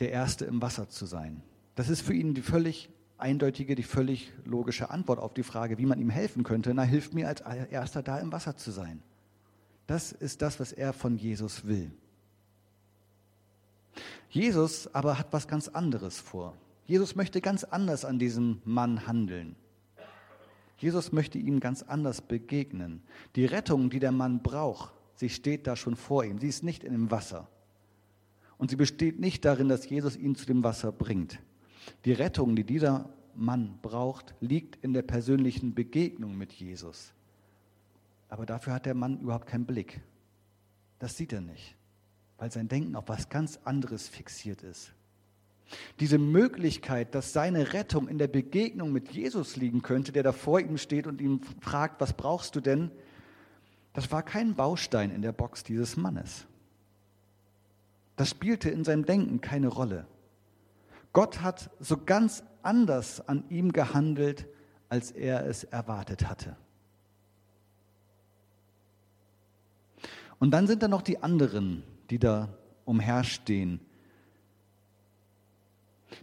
der 0.00 0.10
Erste 0.10 0.44
im 0.44 0.60
Wasser 0.60 0.88
zu 0.88 1.06
sein. 1.06 1.42
Das 1.74 1.88
ist 1.88 2.02
für 2.02 2.14
ihn 2.14 2.34
die 2.34 2.42
völlig 2.42 2.90
eindeutige, 3.24 3.74
die 3.74 3.82
völlig 3.82 4.30
logische 4.44 4.90
Antwort 4.90 5.18
auf 5.18 5.32
die 5.32 5.42
Frage, 5.42 5.78
wie 5.78 5.86
man 5.86 5.98
ihm 5.98 6.10
helfen 6.10 6.44
könnte. 6.44 6.74
Na, 6.74 6.82
hilft 6.82 7.14
mir 7.14 7.26
als 7.26 7.40
Erster 7.40 8.02
da 8.02 8.18
im 8.18 8.30
Wasser 8.30 8.56
zu 8.56 8.70
sein. 8.70 9.02
Das 9.86 10.12
ist 10.12 10.42
das, 10.42 10.60
was 10.60 10.72
er 10.72 10.92
von 10.92 11.16
Jesus 11.16 11.66
will. 11.66 11.90
Jesus 14.28 14.92
aber 14.94 15.18
hat 15.18 15.32
was 15.32 15.48
ganz 15.48 15.68
anderes 15.68 16.20
vor. 16.20 16.54
Jesus 16.84 17.16
möchte 17.16 17.40
ganz 17.40 17.64
anders 17.64 18.04
an 18.04 18.18
diesem 18.18 18.60
Mann 18.64 19.06
handeln. 19.06 19.56
Jesus 20.76 21.12
möchte 21.12 21.38
ihm 21.38 21.60
ganz 21.60 21.82
anders 21.82 22.20
begegnen. 22.20 23.02
Die 23.36 23.46
Rettung, 23.46 23.88
die 23.88 24.00
der 24.00 24.12
Mann 24.12 24.42
braucht, 24.42 24.92
sie 25.14 25.30
steht 25.30 25.66
da 25.66 25.76
schon 25.76 25.96
vor 25.96 26.24
ihm. 26.24 26.38
Sie 26.38 26.48
ist 26.48 26.62
nicht 26.62 26.84
in 26.84 26.92
dem 26.92 27.10
Wasser. 27.10 27.48
Und 28.58 28.68
sie 28.68 28.76
besteht 28.76 29.18
nicht 29.18 29.46
darin, 29.46 29.70
dass 29.70 29.88
Jesus 29.88 30.14
ihn 30.14 30.34
zu 30.34 30.44
dem 30.44 30.62
Wasser 30.62 30.92
bringt. 30.92 31.38
Die 32.04 32.12
Rettung, 32.12 32.56
die 32.56 32.64
dieser 32.64 33.08
Mann 33.34 33.78
braucht, 33.82 34.34
liegt 34.40 34.82
in 34.84 34.92
der 34.92 35.02
persönlichen 35.02 35.74
Begegnung 35.74 36.36
mit 36.36 36.52
Jesus. 36.52 37.12
Aber 38.28 38.46
dafür 38.46 38.74
hat 38.74 38.86
der 38.86 38.94
Mann 38.94 39.20
überhaupt 39.20 39.46
keinen 39.46 39.66
Blick. 39.66 40.00
Das 40.98 41.16
sieht 41.16 41.32
er 41.32 41.40
nicht, 41.40 41.76
weil 42.38 42.50
sein 42.50 42.68
Denken 42.68 42.96
auf 42.96 43.08
was 43.08 43.28
ganz 43.28 43.60
anderes 43.64 44.08
fixiert 44.08 44.62
ist. 44.62 44.92
Diese 46.00 46.18
Möglichkeit, 46.18 47.14
dass 47.14 47.32
seine 47.32 47.72
Rettung 47.72 48.08
in 48.08 48.18
der 48.18 48.28
Begegnung 48.28 48.92
mit 48.92 49.12
Jesus 49.12 49.56
liegen 49.56 49.82
könnte, 49.82 50.12
der 50.12 50.22
da 50.22 50.32
vor 50.32 50.60
ihm 50.60 50.78
steht 50.78 51.06
und 51.06 51.20
ihn 51.20 51.40
fragt, 51.60 52.00
was 52.00 52.12
brauchst 52.12 52.54
du 52.54 52.60
denn? 52.60 52.90
Das 53.92 54.10
war 54.12 54.22
kein 54.22 54.54
Baustein 54.54 55.10
in 55.10 55.22
der 55.22 55.32
Box 55.32 55.62
dieses 55.62 55.96
Mannes. 55.96 56.46
Das 58.16 58.30
spielte 58.30 58.70
in 58.70 58.84
seinem 58.84 59.06
Denken 59.06 59.40
keine 59.40 59.68
Rolle. 59.68 60.06
Gott 61.14 61.40
hat 61.40 61.70
so 61.78 61.96
ganz 61.96 62.42
anders 62.62 63.26
an 63.26 63.44
ihm 63.48 63.72
gehandelt, 63.72 64.46
als 64.88 65.12
er 65.12 65.46
es 65.46 65.64
erwartet 65.64 66.28
hatte. 66.28 66.56
Und 70.38 70.50
dann 70.50 70.66
sind 70.66 70.82
da 70.82 70.88
noch 70.88 71.02
die 71.02 71.22
anderen, 71.22 71.84
die 72.10 72.18
da 72.18 72.52
umherstehen. 72.84 73.80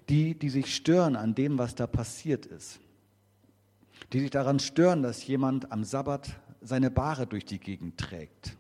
Die, 0.10 0.38
die 0.38 0.50
sich 0.50 0.76
stören 0.76 1.16
an 1.16 1.36
dem, 1.36 1.58
was 1.58 1.74
da 1.74 1.88
passiert 1.88 2.46
ist. 2.46 2.82
Die 4.12 4.20
sich 4.20 4.30
daran 4.30 4.60
stören, 4.60 5.04
dass 5.04 5.26
jemand 5.26 5.72
am 5.72 5.86
Sabbat 5.86 6.38
seine 6.60 6.92
Bahre 6.92 7.28
durch 7.28 7.46
die 7.46 7.60
Gegend 7.60 7.98
trägt. 7.98 8.58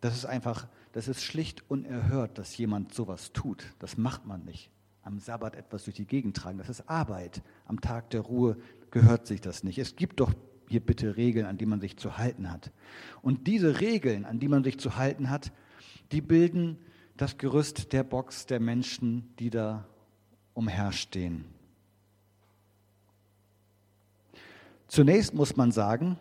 Das 0.00 0.14
ist 0.14 0.24
einfach 0.24 0.68
das 0.92 1.08
ist 1.08 1.22
schlicht 1.22 1.68
unerhört, 1.70 2.38
dass 2.38 2.56
jemand 2.56 2.94
sowas 2.94 3.32
tut. 3.32 3.64
Das 3.78 3.96
macht 3.96 4.26
man 4.26 4.44
nicht. 4.44 4.70
Am 5.02 5.18
Sabbat 5.18 5.54
etwas 5.54 5.84
durch 5.84 5.96
die 5.96 6.06
Gegend 6.06 6.36
tragen, 6.36 6.58
das 6.58 6.68
ist 6.68 6.88
Arbeit. 6.88 7.42
Am 7.66 7.80
Tag 7.80 8.10
der 8.10 8.20
Ruhe 8.20 8.56
gehört 8.90 9.26
sich 9.26 9.40
das 9.40 9.64
nicht. 9.64 9.78
Es 9.78 9.96
gibt 9.96 10.20
doch 10.20 10.32
hier 10.68 10.80
bitte 10.80 11.16
Regeln, 11.16 11.46
an 11.46 11.58
die 11.58 11.66
man 11.66 11.80
sich 11.80 11.96
zu 11.96 12.18
halten 12.18 12.50
hat. 12.50 12.70
Und 13.22 13.46
diese 13.46 13.80
Regeln, 13.80 14.24
an 14.24 14.38
die 14.38 14.48
man 14.48 14.62
sich 14.62 14.78
zu 14.78 14.96
halten 14.96 15.30
hat, 15.30 15.52
die 16.12 16.20
bilden 16.20 16.78
das 17.16 17.38
Gerüst 17.38 17.92
der 17.92 18.04
Box 18.04 18.46
der 18.46 18.60
Menschen, 18.60 19.34
die 19.38 19.50
da 19.50 19.86
umherstehen. 20.54 21.44
Zunächst 24.88 25.34
muss 25.34 25.56
man 25.56 25.70
sagen, 25.70 26.18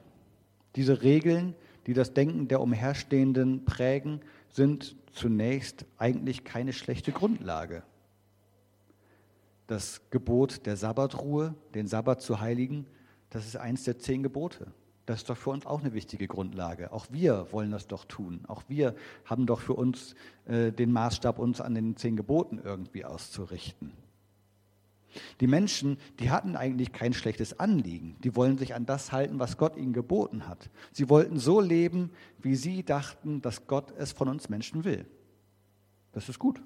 diese 0.75 1.01
Regeln, 1.01 1.55
die 1.89 1.95
das 1.95 2.13
Denken 2.13 2.47
der 2.47 2.61
Umherstehenden 2.61 3.65
prägen, 3.65 4.21
sind 4.47 4.95
zunächst 5.11 5.87
eigentlich 5.97 6.43
keine 6.43 6.71
schlechte 6.71 7.11
Grundlage. 7.11 7.81
Das 9.65 9.99
Gebot 10.11 10.67
der 10.67 10.77
Sabbatruhe, 10.77 11.55
den 11.73 11.87
Sabbat 11.87 12.21
zu 12.21 12.41
heiligen, 12.41 12.85
das 13.31 13.47
ist 13.47 13.57
eins 13.57 13.85
der 13.85 13.97
zehn 13.97 14.21
Gebote. 14.21 14.71
Das 15.07 15.21
ist 15.21 15.31
doch 15.31 15.37
für 15.37 15.49
uns 15.49 15.65
auch 15.65 15.79
eine 15.79 15.95
wichtige 15.95 16.27
Grundlage. 16.27 16.91
Auch 16.91 17.07
wir 17.09 17.47
wollen 17.49 17.71
das 17.71 17.87
doch 17.87 18.05
tun. 18.05 18.41
Auch 18.47 18.61
wir 18.67 18.93
haben 19.25 19.47
doch 19.47 19.59
für 19.59 19.73
uns 19.73 20.13
äh, 20.45 20.71
den 20.71 20.91
Maßstab, 20.91 21.39
uns 21.39 21.59
an 21.59 21.73
den 21.73 21.97
zehn 21.97 22.15
Geboten 22.15 22.61
irgendwie 22.63 23.03
auszurichten. 23.03 23.93
Die 25.39 25.47
Menschen, 25.47 25.97
die 26.19 26.29
hatten 26.29 26.55
eigentlich 26.55 26.91
kein 26.91 27.13
schlechtes 27.13 27.59
Anliegen. 27.59 28.15
Die 28.23 28.35
wollen 28.35 28.57
sich 28.57 28.75
an 28.75 28.85
das 28.85 29.11
halten, 29.11 29.39
was 29.39 29.57
Gott 29.57 29.75
ihnen 29.75 29.93
geboten 29.93 30.47
hat. 30.47 30.69
Sie 30.91 31.09
wollten 31.09 31.39
so 31.39 31.59
leben, 31.59 32.11
wie 32.39 32.55
sie 32.55 32.83
dachten, 32.83 33.41
dass 33.41 33.67
Gott 33.67 33.93
es 33.97 34.11
von 34.11 34.27
uns 34.27 34.49
Menschen 34.49 34.83
will. 34.83 35.05
Das 36.11 36.29
ist 36.29 36.39
gut. 36.39 36.61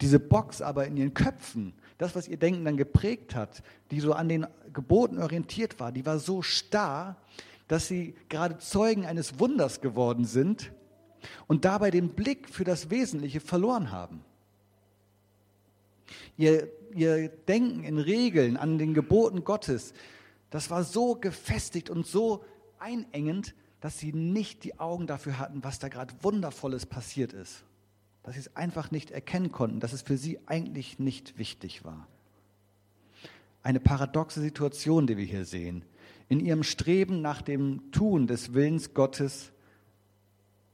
Diese 0.00 0.18
Box 0.18 0.60
aber 0.60 0.86
in 0.86 0.96
ihren 0.96 1.14
Köpfen, 1.14 1.74
das, 1.98 2.14
was 2.16 2.28
ihr 2.28 2.36
Denken 2.36 2.64
dann 2.64 2.76
geprägt 2.76 3.34
hat, 3.34 3.62
die 3.90 4.00
so 4.00 4.12
an 4.12 4.28
den 4.28 4.46
Geboten 4.72 5.18
orientiert 5.18 5.78
war, 5.80 5.92
die 5.92 6.04
war 6.04 6.18
so 6.18 6.42
starr, 6.42 7.16
dass 7.68 7.86
sie 7.86 8.14
gerade 8.28 8.58
Zeugen 8.58 9.06
eines 9.06 9.38
Wunders 9.38 9.80
geworden 9.80 10.24
sind 10.24 10.72
und 11.46 11.64
dabei 11.64 11.90
den 11.90 12.10
Blick 12.10 12.48
für 12.48 12.64
das 12.64 12.90
Wesentliche 12.90 13.40
verloren 13.40 13.92
haben. 13.92 14.24
Ihr, 16.36 16.68
ihr 16.94 17.28
Denken 17.28 17.84
in 17.84 17.98
Regeln, 17.98 18.56
an 18.56 18.78
den 18.78 18.94
Geboten 18.94 19.44
Gottes, 19.44 19.92
das 20.50 20.70
war 20.70 20.84
so 20.84 21.14
gefestigt 21.14 21.90
und 21.90 22.06
so 22.06 22.44
einengend, 22.78 23.54
dass 23.80 23.98
sie 23.98 24.12
nicht 24.12 24.64
die 24.64 24.78
Augen 24.78 25.06
dafür 25.06 25.38
hatten, 25.38 25.64
was 25.64 25.78
da 25.78 25.88
gerade 25.88 26.14
Wundervolles 26.22 26.86
passiert 26.86 27.32
ist. 27.32 27.64
Dass 28.22 28.34
sie 28.34 28.40
es 28.40 28.56
einfach 28.56 28.90
nicht 28.90 29.10
erkennen 29.10 29.50
konnten, 29.50 29.80
dass 29.80 29.92
es 29.92 30.02
für 30.02 30.16
sie 30.16 30.38
eigentlich 30.46 30.98
nicht 30.98 31.38
wichtig 31.38 31.84
war. 31.84 32.06
Eine 33.62 33.80
paradoxe 33.80 34.40
Situation, 34.40 35.06
die 35.06 35.16
wir 35.16 35.24
hier 35.24 35.44
sehen. 35.44 35.84
In 36.28 36.40
ihrem 36.40 36.62
Streben 36.62 37.22
nach 37.22 37.42
dem 37.42 37.90
Tun 37.92 38.26
des 38.26 38.54
Willens 38.54 38.94
Gottes 38.94 39.52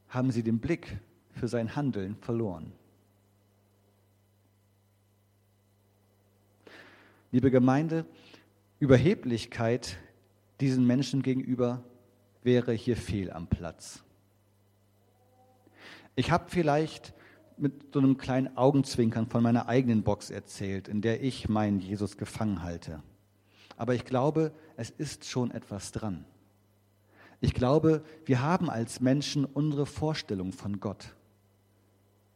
haben 0.08 0.30
sie 0.30 0.42
den 0.42 0.58
Blick 0.58 0.98
für 1.32 1.48
sein 1.48 1.76
Handeln 1.76 2.16
verloren. 2.20 2.72
Liebe 7.30 7.50
Gemeinde, 7.50 8.06
Überheblichkeit 8.78 9.98
diesen 10.60 10.86
Menschen 10.86 11.20
gegenüber 11.20 11.84
wäre 12.42 12.72
hier 12.72 12.96
fehl 12.96 13.30
am 13.30 13.48
Platz. 13.48 14.02
Ich 16.16 16.30
habe 16.30 16.46
vielleicht 16.48 17.12
mit 17.58 17.92
so 17.92 17.98
einem 17.98 18.16
kleinen 18.16 18.56
Augenzwinkern 18.56 19.26
von 19.26 19.42
meiner 19.42 19.68
eigenen 19.68 20.04
Box 20.04 20.30
erzählt, 20.30 20.88
in 20.88 21.02
der 21.02 21.22
ich 21.22 21.50
meinen 21.50 21.80
Jesus 21.80 22.16
gefangen 22.16 22.62
halte. 22.62 23.02
Aber 23.76 23.94
ich 23.94 24.06
glaube, 24.06 24.50
es 24.78 24.88
ist 24.88 25.26
schon 25.26 25.50
etwas 25.50 25.92
dran. 25.92 26.24
Ich 27.42 27.52
glaube, 27.52 28.02
wir 28.24 28.40
haben 28.40 28.70
als 28.70 29.00
Menschen 29.00 29.44
unsere 29.44 29.84
Vorstellung 29.84 30.52
von 30.52 30.80
Gott. 30.80 31.14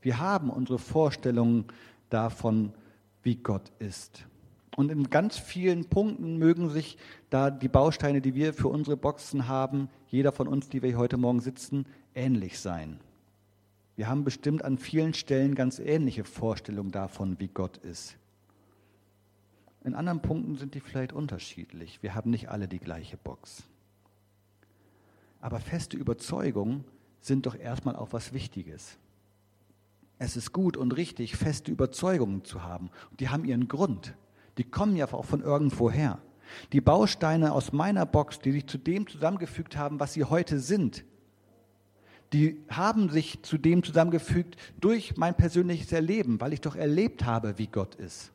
Wir 0.02 0.18
haben 0.18 0.50
unsere 0.50 0.78
Vorstellung 0.78 1.64
davon, 2.10 2.74
wie 3.22 3.36
Gott 3.36 3.72
ist. 3.78 4.26
Und 4.76 4.90
in 4.90 5.10
ganz 5.10 5.36
vielen 5.36 5.84
Punkten 5.84 6.38
mögen 6.38 6.70
sich 6.70 6.96
da 7.28 7.50
die 7.50 7.68
Bausteine, 7.68 8.20
die 8.20 8.34
wir 8.34 8.54
für 8.54 8.68
unsere 8.68 8.96
Boxen 8.96 9.46
haben, 9.48 9.88
jeder 10.08 10.32
von 10.32 10.48
uns, 10.48 10.68
die 10.68 10.82
wir 10.82 10.96
heute 10.96 11.18
Morgen 11.18 11.40
sitzen, 11.40 11.86
ähnlich 12.14 12.58
sein. 12.58 12.98
Wir 13.96 14.08
haben 14.08 14.24
bestimmt 14.24 14.64
an 14.64 14.78
vielen 14.78 15.12
Stellen 15.12 15.54
ganz 15.54 15.78
ähnliche 15.78 16.24
Vorstellungen 16.24 16.90
davon, 16.90 17.38
wie 17.38 17.48
Gott 17.48 17.76
ist. 17.78 18.16
In 19.84 19.94
anderen 19.94 20.22
Punkten 20.22 20.56
sind 20.56 20.74
die 20.74 20.80
vielleicht 20.80 21.12
unterschiedlich. 21.12 22.02
Wir 22.02 22.14
haben 22.14 22.30
nicht 22.30 22.48
alle 22.48 22.68
die 22.68 22.78
gleiche 22.78 23.16
Box. 23.16 23.64
Aber 25.40 25.58
feste 25.60 25.96
Überzeugungen 25.96 26.84
sind 27.20 27.46
doch 27.46 27.58
erstmal 27.58 27.96
auch 27.96 28.12
was 28.12 28.32
Wichtiges. 28.32 28.96
Es 30.18 30.36
ist 30.36 30.52
gut 30.52 30.76
und 30.76 30.92
richtig, 30.96 31.36
feste 31.36 31.72
Überzeugungen 31.72 32.44
zu 32.44 32.62
haben. 32.62 32.90
Und 33.10 33.20
die 33.20 33.28
haben 33.28 33.44
ihren 33.44 33.66
Grund. 33.66 34.14
Die 34.58 34.64
kommen 34.64 34.96
ja 34.96 35.12
auch 35.12 35.24
von 35.24 35.42
irgendwoher. 35.42 36.20
Die 36.72 36.80
Bausteine 36.80 37.52
aus 37.52 37.72
meiner 37.72 38.04
Box, 38.06 38.38
die 38.38 38.52
sich 38.52 38.66
zu 38.66 38.78
dem 38.78 39.06
zusammengefügt 39.06 39.76
haben, 39.76 40.00
was 40.00 40.12
sie 40.12 40.24
heute 40.24 40.58
sind, 40.58 41.04
die 42.32 42.64
haben 42.70 43.10
sich 43.10 43.42
zu 43.42 43.58
dem 43.58 43.82
zusammengefügt 43.82 44.56
durch 44.80 45.16
mein 45.16 45.36
persönliches 45.36 45.92
Erleben, 45.92 46.40
weil 46.40 46.52
ich 46.52 46.62
doch 46.62 46.76
erlebt 46.76 47.24
habe, 47.24 47.58
wie 47.58 47.66
Gott 47.66 47.94
ist. 47.96 48.32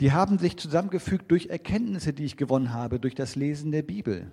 Die 0.00 0.12
haben 0.12 0.38
sich 0.38 0.56
zusammengefügt 0.56 1.30
durch 1.30 1.46
Erkenntnisse, 1.46 2.12
die 2.12 2.24
ich 2.24 2.36
gewonnen 2.36 2.72
habe, 2.72 3.00
durch 3.00 3.14
das 3.14 3.34
Lesen 3.34 3.72
der 3.72 3.82
Bibel, 3.82 4.30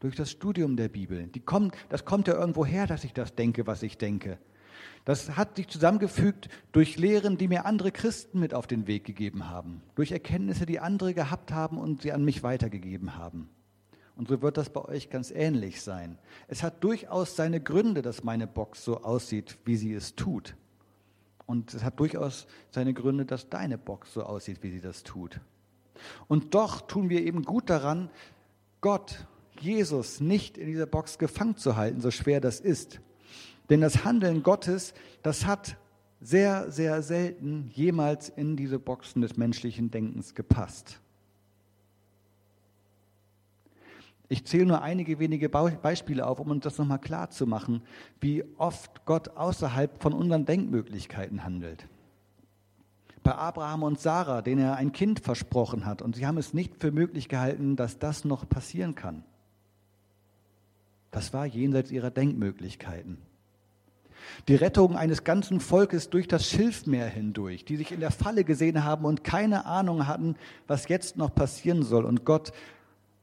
durch 0.00 0.16
das 0.16 0.30
Studium 0.30 0.76
der 0.76 0.88
Bibel. 0.88 1.26
Die 1.28 1.40
kommen, 1.40 1.70
das 1.88 2.04
kommt 2.04 2.26
ja 2.26 2.34
irgendwo 2.34 2.64
her, 2.64 2.86
dass 2.86 3.04
ich 3.04 3.12
das 3.12 3.34
denke, 3.34 3.66
was 3.66 3.82
ich 3.82 3.96
denke. 3.98 4.38
Das 5.04 5.36
hat 5.36 5.56
sich 5.56 5.68
zusammengefügt 5.68 6.48
durch 6.72 6.96
Lehren, 6.96 7.36
die 7.36 7.48
mir 7.48 7.66
andere 7.66 7.92
Christen 7.92 8.40
mit 8.40 8.54
auf 8.54 8.66
den 8.66 8.86
Weg 8.86 9.04
gegeben 9.04 9.50
haben, 9.50 9.82
durch 9.96 10.12
Erkenntnisse, 10.12 10.64
die 10.64 10.80
andere 10.80 11.12
gehabt 11.12 11.52
haben 11.52 11.78
und 11.78 12.02
sie 12.02 12.12
an 12.12 12.24
mich 12.24 12.42
weitergegeben 12.42 13.16
haben. 13.16 13.50
Und 14.16 14.28
so 14.28 14.40
wird 14.40 14.56
das 14.56 14.70
bei 14.70 14.82
euch 14.82 15.10
ganz 15.10 15.30
ähnlich 15.30 15.82
sein. 15.82 16.18
Es 16.48 16.62
hat 16.62 16.82
durchaus 16.84 17.36
seine 17.36 17.60
Gründe, 17.60 18.00
dass 18.00 18.24
meine 18.24 18.46
Box 18.46 18.84
so 18.84 19.02
aussieht, 19.02 19.58
wie 19.64 19.76
sie 19.76 19.92
es 19.92 20.14
tut. 20.14 20.54
Und 21.46 21.74
es 21.74 21.84
hat 21.84 22.00
durchaus 22.00 22.46
seine 22.70 22.94
Gründe, 22.94 23.26
dass 23.26 23.50
deine 23.50 23.76
Box 23.76 24.14
so 24.14 24.22
aussieht, 24.22 24.62
wie 24.62 24.70
sie 24.70 24.80
das 24.80 25.02
tut. 25.02 25.40
Und 26.28 26.54
doch 26.54 26.80
tun 26.82 27.10
wir 27.10 27.22
eben 27.22 27.42
gut 27.42 27.68
daran, 27.68 28.10
Gott, 28.80 29.26
Jesus, 29.60 30.20
nicht 30.20 30.58
in 30.58 30.66
dieser 30.66 30.86
Box 30.86 31.18
gefangen 31.18 31.56
zu 31.56 31.76
halten, 31.76 32.00
so 32.00 32.10
schwer 32.10 32.40
das 32.40 32.60
ist. 32.60 33.00
Denn 33.70 33.80
das 33.80 34.04
Handeln 34.04 34.42
Gottes, 34.42 34.94
das 35.22 35.46
hat 35.46 35.76
sehr, 36.20 36.70
sehr 36.70 37.02
selten 37.02 37.70
jemals 37.72 38.28
in 38.28 38.56
diese 38.56 38.78
Boxen 38.78 39.22
des 39.22 39.36
menschlichen 39.36 39.90
Denkens 39.90 40.34
gepasst. 40.34 41.00
Ich 44.28 44.46
zähle 44.46 44.66
nur 44.66 44.82
einige 44.82 45.18
wenige 45.18 45.48
Beispiele 45.48 46.26
auf, 46.26 46.40
um 46.40 46.50
uns 46.50 46.64
das 46.64 46.78
nochmal 46.78 46.98
klar 46.98 47.30
zu 47.30 47.46
machen, 47.46 47.82
wie 48.20 48.42
oft 48.56 49.04
Gott 49.04 49.28
außerhalb 49.36 50.02
von 50.02 50.14
unseren 50.14 50.46
Denkmöglichkeiten 50.46 51.44
handelt. 51.44 51.86
Bei 53.22 53.34
Abraham 53.34 53.82
und 53.82 54.00
Sarah, 54.00 54.42
denen 54.42 54.62
er 54.62 54.76
ein 54.76 54.92
Kind 54.92 55.20
versprochen 55.20 55.86
hat, 55.86 56.02
und 56.02 56.16
sie 56.16 56.26
haben 56.26 56.38
es 56.38 56.54
nicht 56.54 56.76
für 56.80 56.90
möglich 56.90 57.28
gehalten, 57.28 57.76
dass 57.76 57.98
das 57.98 58.24
noch 58.24 58.48
passieren 58.48 58.94
kann. 58.94 59.24
Das 61.10 61.32
war 61.32 61.46
jenseits 61.46 61.90
ihrer 61.90 62.10
Denkmöglichkeiten. 62.10 63.18
Die 64.48 64.54
Rettung 64.54 64.96
eines 64.96 65.24
ganzen 65.24 65.60
Volkes 65.60 66.10
durch 66.10 66.28
das 66.28 66.48
Schilfmeer 66.48 67.06
hindurch, 67.06 67.64
die 67.64 67.76
sich 67.76 67.92
in 67.92 68.00
der 68.00 68.10
Falle 68.10 68.44
gesehen 68.44 68.84
haben 68.84 69.04
und 69.04 69.24
keine 69.24 69.66
Ahnung 69.66 70.06
hatten, 70.06 70.36
was 70.66 70.88
jetzt 70.88 71.16
noch 71.16 71.34
passieren 71.34 71.82
soll. 71.82 72.04
Und 72.04 72.24
Gott 72.24 72.52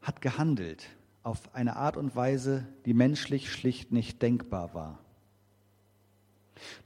hat 0.01 0.21
gehandelt 0.21 0.87
auf 1.23 1.53
eine 1.53 1.75
Art 1.75 1.97
und 1.97 2.15
Weise, 2.15 2.65
die 2.85 2.93
menschlich 2.93 3.51
schlicht 3.51 3.91
nicht 3.91 4.21
denkbar 4.21 4.73
war. 4.73 4.99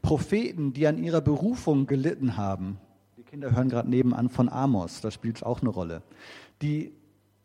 Propheten, 0.02 0.74
die 0.74 0.88
an 0.88 0.98
ihrer 0.98 1.22
Berufung 1.22 1.86
gelitten 1.88 2.38
haben, 2.38 2.78
die 3.18 3.24
Kinder 3.24 3.52
hören 3.52 3.70
gerade 3.70 3.90
nebenan 3.90 4.30
von 4.30 4.50
Amos, 4.50 5.02
da 5.02 5.12
spielt 5.12 5.38
es 5.38 5.44
auch 5.44 5.62
eine 5.62 5.70
Rolle, 5.70 6.02
die 6.62 6.94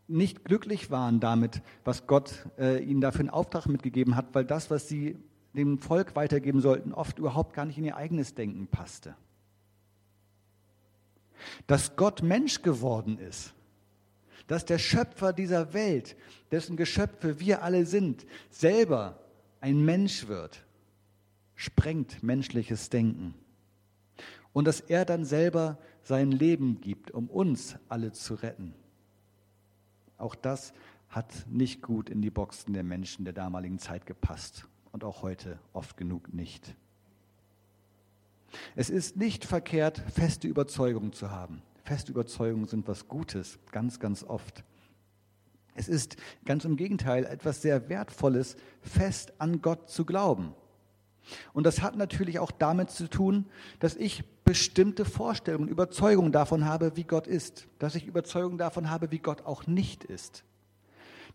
nicht 0.09 0.45
glücklich 0.45 0.91
waren 0.91 1.21
damit, 1.21 1.63
was 1.85 2.07
Gott 2.07 2.47
äh, 2.59 2.83
ihnen 2.83 3.01
dafür 3.01 3.21
einen 3.21 3.31
Auftrag 3.31 3.67
mitgegeben 3.67 4.17
hat, 4.17 4.27
weil 4.33 4.45
das, 4.45 4.71
was 4.71 4.89
sie 4.89 5.17
dem 5.55 5.79
Volk 5.79 6.15
weitergeben 6.17 6.61
sollten, 6.61 6.93
oft 6.93 7.19
überhaupt 7.19 7.55
gar 7.55 7.65
nicht 7.65 7.79
in 7.79 7.85
ihr 7.85 7.97
eigenes 7.97 8.35
Denken 8.35 8.67
passte. 8.67 9.17
Dass 11.67 11.97
Gott 11.97 12.23
Mensch 12.23 12.63
geworden 12.63 13.19
ist, 13.19 13.55
dass 14.47 14.65
der 14.65 14.79
Schöpfer 14.79 15.33
dieser 15.33 15.73
Welt, 15.73 16.17
dessen 16.51 16.77
Geschöpfe 16.77 17.41
wir 17.41 17.63
alle 17.63 17.87
sind, 17.87 18.27
selber 18.51 19.19
ein 19.61 19.85
Mensch 19.85 20.29
wird, 20.29 20.65
sprengt 21.55 22.23
menschliches 22.23 22.91
Denken. 22.91 23.35
Und 24.53 24.67
dass 24.67 24.81
er 24.81 25.05
dann 25.05 25.25
selber 25.25 25.79
sein 26.03 26.33
Leben 26.33 26.81
gibt, 26.81 27.11
um 27.11 27.29
uns 27.29 27.77
alle 27.89 28.13
zu 28.13 28.35
retten. 28.35 28.75
Auch 30.19 30.35
das 30.35 30.73
hat 31.09 31.47
nicht 31.49 31.83
gut 31.83 32.11
in 32.11 32.21
die 32.21 32.31
Boxen 32.31 32.73
der 32.73 32.83
Menschen 32.83 33.25
der 33.25 33.35
damaligen 33.35 33.79
Zeit 33.79 34.07
gepasst 34.07 34.67
und 34.93 35.05
auch 35.05 35.23
heute 35.23 35.59
oft 35.73 35.97
genug 35.97 36.33
nicht. 36.33 36.75
Es 38.75 38.91
ist 38.91 39.17
nicht 39.17 39.45
verkehrt, 39.45 40.03
feste 40.13 40.49
Überzeugungen 40.49 41.13
zu 41.13 41.31
haben. 41.31 41.63
Feste 41.85 42.13
Überzeugungen 42.13 42.67
sind 42.67 42.87
was 42.89 43.09
Gutes, 43.09 43.59
ganz, 43.71 44.01
ganz 44.01 44.25
oft. 44.25 44.65
Es 45.75 45.89
ist 45.89 46.17
ganz 46.45 46.65
im 46.65 46.77
Gegenteil 46.77 47.25
etwas 47.25 47.63
sehr 47.63 47.89
Wertvolles, 47.89 48.57
fest 48.83 49.33
an 49.39 49.63
Gott 49.63 49.89
zu 49.89 50.05
glauben. 50.05 50.55
Und 51.53 51.65
das 51.65 51.81
hat 51.81 51.97
natürlich 51.97 52.39
auch 52.39 52.51
damit 52.51 52.91
zu 52.91 53.09
tun, 53.09 53.47
dass 53.79 53.95
ich 53.95 54.25
bestimmte 54.45 55.05
Vorstellungen, 55.05 55.69
Überzeugungen 55.69 56.33
davon 56.33 56.65
habe, 56.65 56.97
wie 56.97 57.05
Gott 57.05 57.27
ist, 57.29 57.69
dass 57.79 57.95
ich 57.95 58.07
Überzeugungen 58.07 58.59
davon 58.59 58.91
habe, 58.91 59.13
wie 59.13 59.19
Gott 59.19 59.47
auch 59.47 59.67
nicht 59.67 60.03
ist 60.05 60.45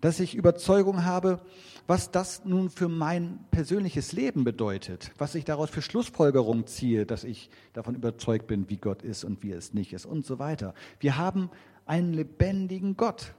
dass 0.02 0.20
ich 0.20 0.36
Überzeugung 0.36 1.06
habe, 1.06 1.40
was 1.88 2.12
das 2.12 2.46
nun 2.46 2.70
für 2.70 2.90
mein 2.90 3.40
persönliches 3.52 4.12
Leben 4.12 4.44
bedeutet, 4.44 5.12
was 5.18 5.36
ich 5.36 5.46
daraus 5.46 5.70
für 5.70 5.82
Schlussfolgerungen 5.82 6.68
ziehe, 6.68 7.06
dass 7.06 7.24
ich 7.24 7.50
davon 7.74 7.96
überzeugt 7.96 8.48
bin, 8.48 8.70
wie 8.70 8.78
Gott 8.78 9.04
ist 9.04 9.24
und 9.24 9.44
wie 9.44 9.52
es 9.52 9.74
nicht 9.74 9.94
ist 9.94 10.06
und 10.06 10.26
so 10.26 10.40
weiter. 10.40 10.74
Wir 11.00 11.18
haben 11.18 11.50
einen 11.86 12.14
lebendigen 12.14 12.98
Gott. 12.98 13.34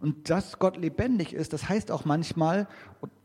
Und 0.00 0.30
dass 0.30 0.58
Gott 0.58 0.76
lebendig 0.76 1.32
ist, 1.32 1.52
das 1.52 1.68
heißt 1.68 1.90
auch 1.90 2.04
manchmal, 2.04 2.68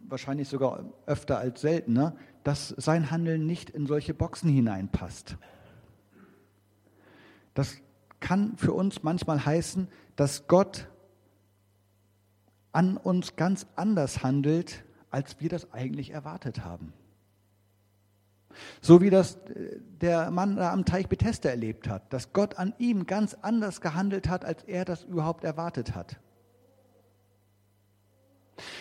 wahrscheinlich 0.08 0.48
sogar 0.48 0.86
öfter 1.06 1.38
als 1.38 1.62
seltener, 1.62 2.16
dass 2.44 2.70
sein 2.70 3.12
Handeln 3.12 3.46
nicht 3.46 3.70
in 3.70 3.86
solche 3.86 4.14
Boxen 4.14 4.50
hineinpasst. 4.50 5.38
Das 7.54 7.78
kann 8.20 8.58
für 8.58 8.74
uns 8.74 9.04
manchmal 9.04 9.46
heißen, 9.46 9.88
dass 10.16 10.48
Gott 10.48 10.88
an 12.74 12.98
uns 12.98 13.36
ganz 13.36 13.66
anders 13.76 14.24
handelt, 14.24 14.84
als 15.10 15.40
wir 15.40 15.48
das 15.48 15.72
eigentlich 15.72 16.10
erwartet 16.10 16.66
haben. 16.66 16.92
So 18.82 19.02
wie 19.02 19.10
das 19.10 19.36
äh, 19.36 19.80
der 20.02 20.32
Mann 20.32 20.58
da 20.58 20.74
am 20.74 20.86
Teich 20.86 21.08
Bethesda 21.08 21.50
erlebt 21.50 21.88
hat, 21.88 22.12
dass 22.12 22.34
Gott 22.34 22.56
an 22.56 22.74
ihm 22.78 23.06
ganz 23.06 23.36
anders 23.36 23.82
gehandelt 23.82 24.28
hat, 24.28 24.44
als 24.46 24.64
er 24.64 24.86
das 24.86 25.04
überhaupt 25.04 25.44
erwartet 25.44 25.96
hat. 25.96 26.20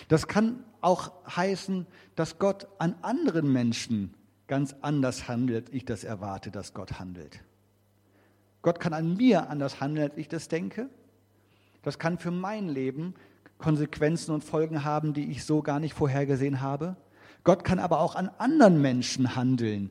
Das 0.09 0.27
kann 0.27 0.65
auch 0.81 1.13
heißen, 1.37 1.87
dass 2.17 2.39
Gott 2.39 2.67
an 2.79 2.97
anderen 3.03 3.51
Menschen 3.51 4.15
ganz 4.47 4.75
anders 4.83 5.29
handelt, 5.29 5.73
ich 5.73 5.85
das 5.85 6.05
erwarte, 6.05 6.51
dass 6.51 6.75
Gott 6.75 6.99
handelt. 6.99 7.41
Gott 8.61 8.81
kann 8.81 8.93
an 8.93 9.17
mir 9.17 9.49
anders 9.49 9.81
handeln, 9.81 10.11
als 10.11 10.19
ich 10.19 10.29
das 10.29 10.49
denke. 10.49 10.89
Das 11.83 11.99
kann 11.99 12.19
für 12.19 12.31
mein 12.31 12.69
Leben 12.69 13.15
Konsequenzen 13.63 14.35
und 14.35 14.45
Folgen 14.45 14.85
haben, 14.85 15.15
die 15.15 15.31
ich 15.31 15.45
so 15.45 15.63
gar 15.63 15.81
nicht 15.81 15.95
vorhergesehen 15.95 16.61
habe. 16.61 16.97
Gott 17.45 17.65
kann 17.65 17.79
aber 17.79 18.01
auch 18.01 18.15
an 18.15 18.31
anderen 18.39 18.83
Menschen 18.83 19.35
handeln 19.35 19.91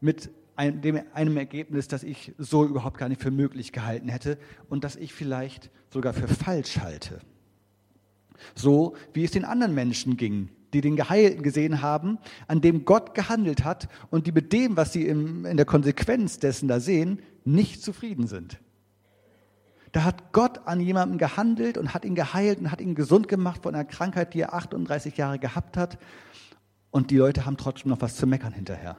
mit 0.00 0.30
einem, 0.56 1.36
Ergebnis, 1.36 1.88
das 1.88 2.02
ich 2.02 2.32
so 2.36 2.66
überhaupt 2.66 2.98
gar 2.98 3.08
nicht 3.08 3.22
für 3.22 3.30
möglich 3.30 3.72
gehalten 3.72 4.08
hätte 4.08 4.36
und 4.68 4.84
das 4.84 4.96
ich 4.96 5.14
vielleicht 5.14 5.70
sogar 5.90 6.12
für 6.12 6.28
falsch 6.28 6.78
halte. 6.78 7.20
So 8.54 8.94
wie 9.14 9.24
es 9.24 9.30
den 9.30 9.44
anderen 9.44 9.74
Menschen 9.74 10.16
ging, 10.16 10.50
die 10.72 10.80
den 10.80 10.96
Geheilten 10.96 11.42
gesehen 11.42 11.82
haben, 11.82 12.18
an 12.46 12.60
dem 12.60 12.84
Gott 12.84 13.14
gehandelt 13.14 13.64
hat 13.64 13.88
und 14.10 14.26
die 14.26 14.32
mit 14.32 14.52
dem, 14.52 14.76
was 14.76 14.92
sie 14.92 15.06
in 15.06 15.56
der 15.56 15.66
Konsequenz 15.66 16.38
dessen 16.38 16.68
da 16.68 16.80
sehen, 16.80 17.20
nicht 17.44 17.82
zufrieden 17.82 18.26
sind. 18.26 18.60
Da 19.92 20.04
hat 20.04 20.32
Gott 20.32 20.66
an 20.66 20.80
jemandem 20.80 21.18
gehandelt 21.18 21.76
und 21.76 21.94
hat 21.94 22.04
ihn 22.04 22.14
geheilt 22.14 22.60
und 22.60 22.70
hat 22.70 22.80
ihn 22.80 22.94
gesund 22.94 23.26
gemacht 23.26 23.62
von 23.62 23.74
einer 23.74 23.84
Krankheit, 23.84 24.34
die 24.34 24.40
er 24.40 24.54
38 24.54 25.16
Jahre 25.16 25.38
gehabt 25.38 25.76
hat. 25.76 25.98
Und 26.90 27.10
die 27.10 27.16
Leute 27.16 27.44
haben 27.44 27.56
trotzdem 27.56 27.90
noch 27.90 28.00
was 28.00 28.16
zu 28.16 28.26
meckern 28.26 28.52
hinterher. 28.52 28.96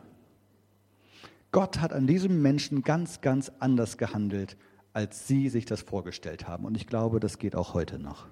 Gott 1.51 1.79
hat 1.79 1.93
an 1.93 2.07
diesem 2.07 2.41
Menschen 2.41 2.81
ganz, 2.81 3.21
ganz 3.21 3.51
anders 3.59 3.97
gehandelt, 3.97 4.57
als 4.93 5.27
sie 5.27 5.49
sich 5.49 5.65
das 5.65 5.81
vorgestellt 5.81 6.47
haben. 6.47 6.65
Und 6.65 6.75
ich 6.75 6.87
glaube, 6.87 7.19
das 7.19 7.37
geht 7.37 7.55
auch 7.55 7.73
heute 7.73 7.99
noch. 7.99 8.27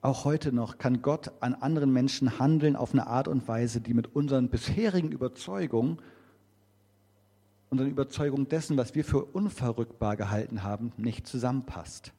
Auch 0.00 0.24
heute 0.24 0.52
noch 0.52 0.78
kann 0.78 1.02
Gott 1.02 1.32
an 1.40 1.54
anderen 1.54 1.92
Menschen 1.92 2.38
handeln 2.38 2.76
auf 2.76 2.92
eine 2.92 3.08
Art 3.08 3.26
und 3.26 3.48
Weise, 3.48 3.80
die 3.80 3.94
mit 3.94 4.14
unseren 4.14 4.48
bisherigen 4.48 5.10
Überzeugungen, 5.10 5.98
unseren 7.70 7.90
Überzeugungen 7.90 8.48
dessen, 8.48 8.76
was 8.76 8.94
wir 8.94 9.04
für 9.04 9.24
unverrückbar 9.24 10.16
gehalten 10.16 10.62
haben, 10.62 10.92
nicht 10.96 11.26
zusammenpasst. 11.26 12.12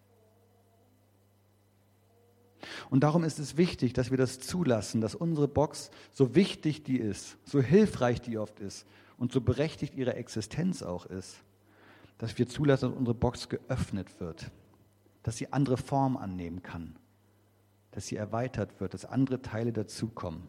Und 2.89 3.01
darum 3.01 3.23
ist 3.23 3.39
es 3.39 3.55
wichtig, 3.55 3.93
dass 3.93 4.11
wir 4.11 4.17
das 4.17 4.39
zulassen, 4.39 4.99
dass 4.99 5.15
unsere 5.15 5.47
Box, 5.47 5.91
so 6.11 6.35
wichtig 6.35 6.83
die 6.83 6.97
ist, 6.97 7.37
so 7.45 7.61
hilfreich 7.61 8.21
die 8.21 8.37
oft 8.37 8.59
ist 8.59 8.85
und 9.17 9.31
so 9.31 9.41
berechtigt 9.41 9.95
ihre 9.95 10.15
Existenz 10.15 10.83
auch 10.83 11.05
ist, 11.05 11.43
dass 12.17 12.37
wir 12.37 12.47
zulassen, 12.47 12.89
dass 12.89 12.97
unsere 12.97 13.15
Box 13.15 13.47
geöffnet 13.47 14.19
wird, 14.19 14.51
dass 15.23 15.37
sie 15.37 15.53
andere 15.53 15.77
Form 15.77 16.17
annehmen 16.17 16.61
kann 16.63 16.97
dass 17.97 18.05
sie 18.05 18.15
erweitert 18.15 18.79
wird, 18.79 18.93
dass 18.93 19.05
andere 19.05 19.41
Teile 19.41 19.73
dazukommen. 19.73 20.43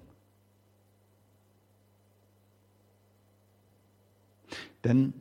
Denn 4.89 5.13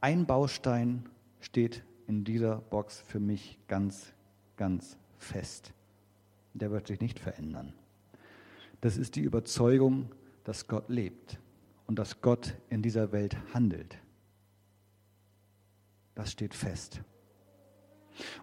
ein 0.00 0.26
Baustein 0.26 1.08
steht 1.38 1.84
in 2.08 2.24
dieser 2.24 2.56
Box 2.56 3.00
für 3.06 3.20
mich 3.20 3.56
ganz, 3.68 4.12
ganz 4.56 4.98
fest. 5.16 5.72
Der 6.54 6.72
wird 6.72 6.88
sich 6.88 7.00
nicht 7.00 7.20
verändern. 7.20 7.72
Das 8.80 8.96
ist 8.96 9.14
die 9.14 9.20
Überzeugung, 9.20 10.10
dass 10.42 10.66
Gott 10.66 10.88
lebt 10.88 11.38
und 11.86 12.00
dass 12.00 12.20
Gott 12.20 12.56
in 12.68 12.82
dieser 12.82 13.12
Welt 13.12 13.36
handelt. 13.54 13.96
Das 16.16 16.32
steht 16.32 16.54
fest. 16.54 17.00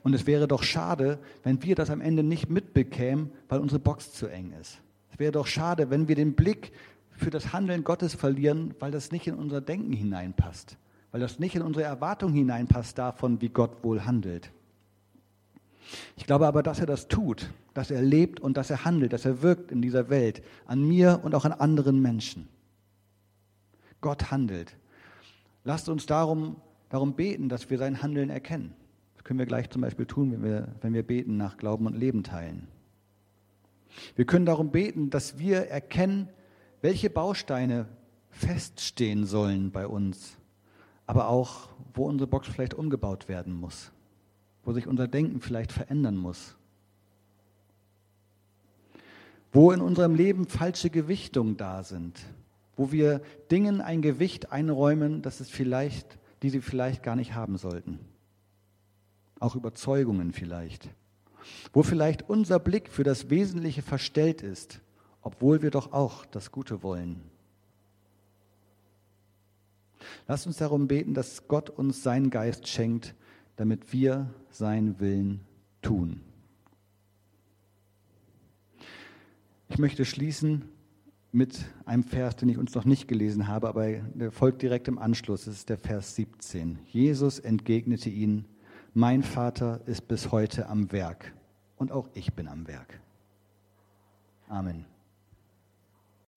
Und 0.01 0.13
es 0.13 0.27
wäre 0.27 0.47
doch 0.47 0.63
schade, 0.63 1.19
wenn 1.43 1.61
wir 1.61 1.75
das 1.75 1.89
am 1.89 1.99
Ende 1.99 2.23
nicht 2.23 2.49
mitbekämen, 2.49 3.31
weil 3.49 3.59
unsere 3.59 3.79
Box 3.79 4.13
zu 4.13 4.27
eng 4.27 4.53
ist. 4.53 4.81
Es 5.11 5.19
wäre 5.19 5.33
doch 5.33 5.47
schade, 5.47 5.89
wenn 5.89 6.07
wir 6.07 6.15
den 6.15 6.35
Blick 6.35 6.71
für 7.17 7.29
das 7.29 7.53
Handeln 7.53 7.83
Gottes 7.83 8.15
verlieren, 8.15 8.73
weil 8.79 8.91
das 8.91 9.11
nicht 9.11 9.27
in 9.27 9.35
unser 9.35 9.61
Denken 9.61 9.91
hineinpasst, 9.91 10.77
weil 11.11 11.21
das 11.21 11.39
nicht 11.39 11.55
in 11.55 11.61
unsere 11.61 11.85
Erwartung 11.85 12.33
hineinpasst 12.33 12.97
davon, 12.97 13.41
wie 13.41 13.49
Gott 13.49 13.83
wohl 13.83 14.05
handelt. 14.05 14.51
Ich 16.15 16.25
glaube 16.25 16.47
aber, 16.47 16.63
dass 16.63 16.79
er 16.79 16.85
das 16.85 17.07
tut, 17.07 17.49
dass 17.73 17.91
er 17.91 18.01
lebt 18.01 18.39
und 18.39 18.57
dass 18.57 18.69
er 18.69 18.85
handelt, 18.85 19.13
dass 19.13 19.25
er 19.25 19.41
wirkt 19.41 19.71
in 19.71 19.81
dieser 19.81 20.09
Welt, 20.09 20.41
an 20.65 20.85
mir 20.85 21.21
und 21.23 21.33
auch 21.33 21.45
an 21.45 21.53
anderen 21.53 22.01
Menschen. 22.01 22.47
Gott 24.01 24.31
handelt. 24.31 24.75
Lasst 25.63 25.89
uns 25.89 26.05
darum, 26.05 26.57
darum 26.89 27.13
beten, 27.13 27.49
dass 27.49 27.69
wir 27.69 27.77
sein 27.77 28.01
Handeln 28.01 28.29
erkennen 28.29 28.73
können 29.27 29.39
wir 29.39 29.45
gleich 29.45 29.69
zum 29.69 29.81
Beispiel 29.81 30.05
tun, 30.05 30.31
wenn 30.31 30.43
wir, 30.43 30.69
wenn 30.79 30.93
wir 30.93 31.03
beten 31.03 31.35
nach 31.35 31.57
Glauben 31.57 31.85
und 31.85 31.97
Leben 31.97 32.23
teilen. 32.23 32.65
Wir 34.15 34.23
können 34.23 34.45
darum 34.45 34.71
beten, 34.71 35.09
dass 35.09 35.37
wir 35.37 35.67
erkennen, 35.67 36.29
welche 36.81 37.09
Bausteine 37.09 37.87
feststehen 38.29 39.25
sollen 39.25 39.71
bei 39.71 39.87
uns, 39.87 40.37
aber 41.05 41.29
auch, 41.29 41.69
wo 41.93 42.05
unsere 42.05 42.27
Box 42.27 42.47
vielleicht 42.47 42.73
umgebaut 42.73 43.27
werden 43.27 43.53
muss, 43.53 43.91
wo 44.63 44.73
sich 44.73 44.87
unser 44.87 45.07
Denken 45.07 45.41
vielleicht 45.41 45.71
verändern 45.71 46.17
muss, 46.17 46.55
wo 49.51 49.71
in 49.71 49.81
unserem 49.81 50.13
Leben 50.13 50.47
falsche 50.47 50.89
Gewichtungen 50.89 51.57
da 51.57 51.83
sind, 51.83 52.19
wo 52.75 52.91
wir 52.91 53.21
Dingen 53.49 53.81
ein 53.81 54.01
Gewicht 54.01 54.51
einräumen, 54.51 55.21
das 55.21 55.39
es 55.39 55.49
vielleicht, 55.49 56.19
die 56.43 56.49
sie 56.49 56.61
vielleicht 56.61 57.01
gar 57.01 57.15
nicht 57.15 57.33
haben 57.33 57.57
sollten. 57.57 57.99
Auch 59.39 59.55
Überzeugungen 59.55 60.31
vielleicht, 60.33 60.89
wo 61.73 61.81
vielleicht 61.81 62.29
unser 62.29 62.59
Blick 62.59 62.89
für 62.89 63.03
das 63.03 63.29
Wesentliche 63.29 63.81
verstellt 63.81 64.41
ist, 64.41 64.81
obwohl 65.27 65.61
wir 65.61 65.71
doch 65.71 65.91
auch 65.91 66.25
das 66.25 66.53
Gute 66.53 66.83
wollen. 66.83 67.21
Lasst 70.25 70.47
uns 70.47 70.55
darum 70.55 70.87
beten, 70.87 71.13
dass 71.13 71.49
Gott 71.49 71.69
uns 71.69 72.01
seinen 72.01 72.29
Geist 72.29 72.65
schenkt, 72.69 73.13
damit 73.57 73.91
wir 73.91 74.33
seinen 74.49 75.01
Willen 75.01 75.41
tun. 75.81 76.21
Ich 79.67 79.77
möchte 79.77 80.05
schließen 80.05 80.63
mit 81.33 81.65
einem 81.83 82.03
Vers, 82.03 82.37
den 82.37 82.47
ich 82.47 82.57
uns 82.57 82.73
noch 82.73 82.85
nicht 82.85 83.09
gelesen 83.09 83.49
habe, 83.49 83.67
aber 83.67 83.85
der 83.89 84.31
folgt 84.31 84.61
direkt 84.61 84.87
im 84.87 84.97
Anschluss. 84.97 85.43
Das 85.43 85.55
ist 85.55 85.67
der 85.67 85.77
Vers 85.77 86.15
17. 86.15 86.79
Jesus 86.85 87.39
entgegnete 87.39 88.09
ihnen, 88.09 88.45
mein 88.93 89.23
Vater 89.23 89.81
ist 89.87 90.07
bis 90.07 90.31
heute 90.31 90.69
am 90.69 90.93
Werk 90.93 91.33
und 91.75 91.91
auch 91.91 92.07
ich 92.13 92.33
bin 92.33 92.47
am 92.47 92.65
Werk. 92.65 93.01
Amen. 94.47 94.85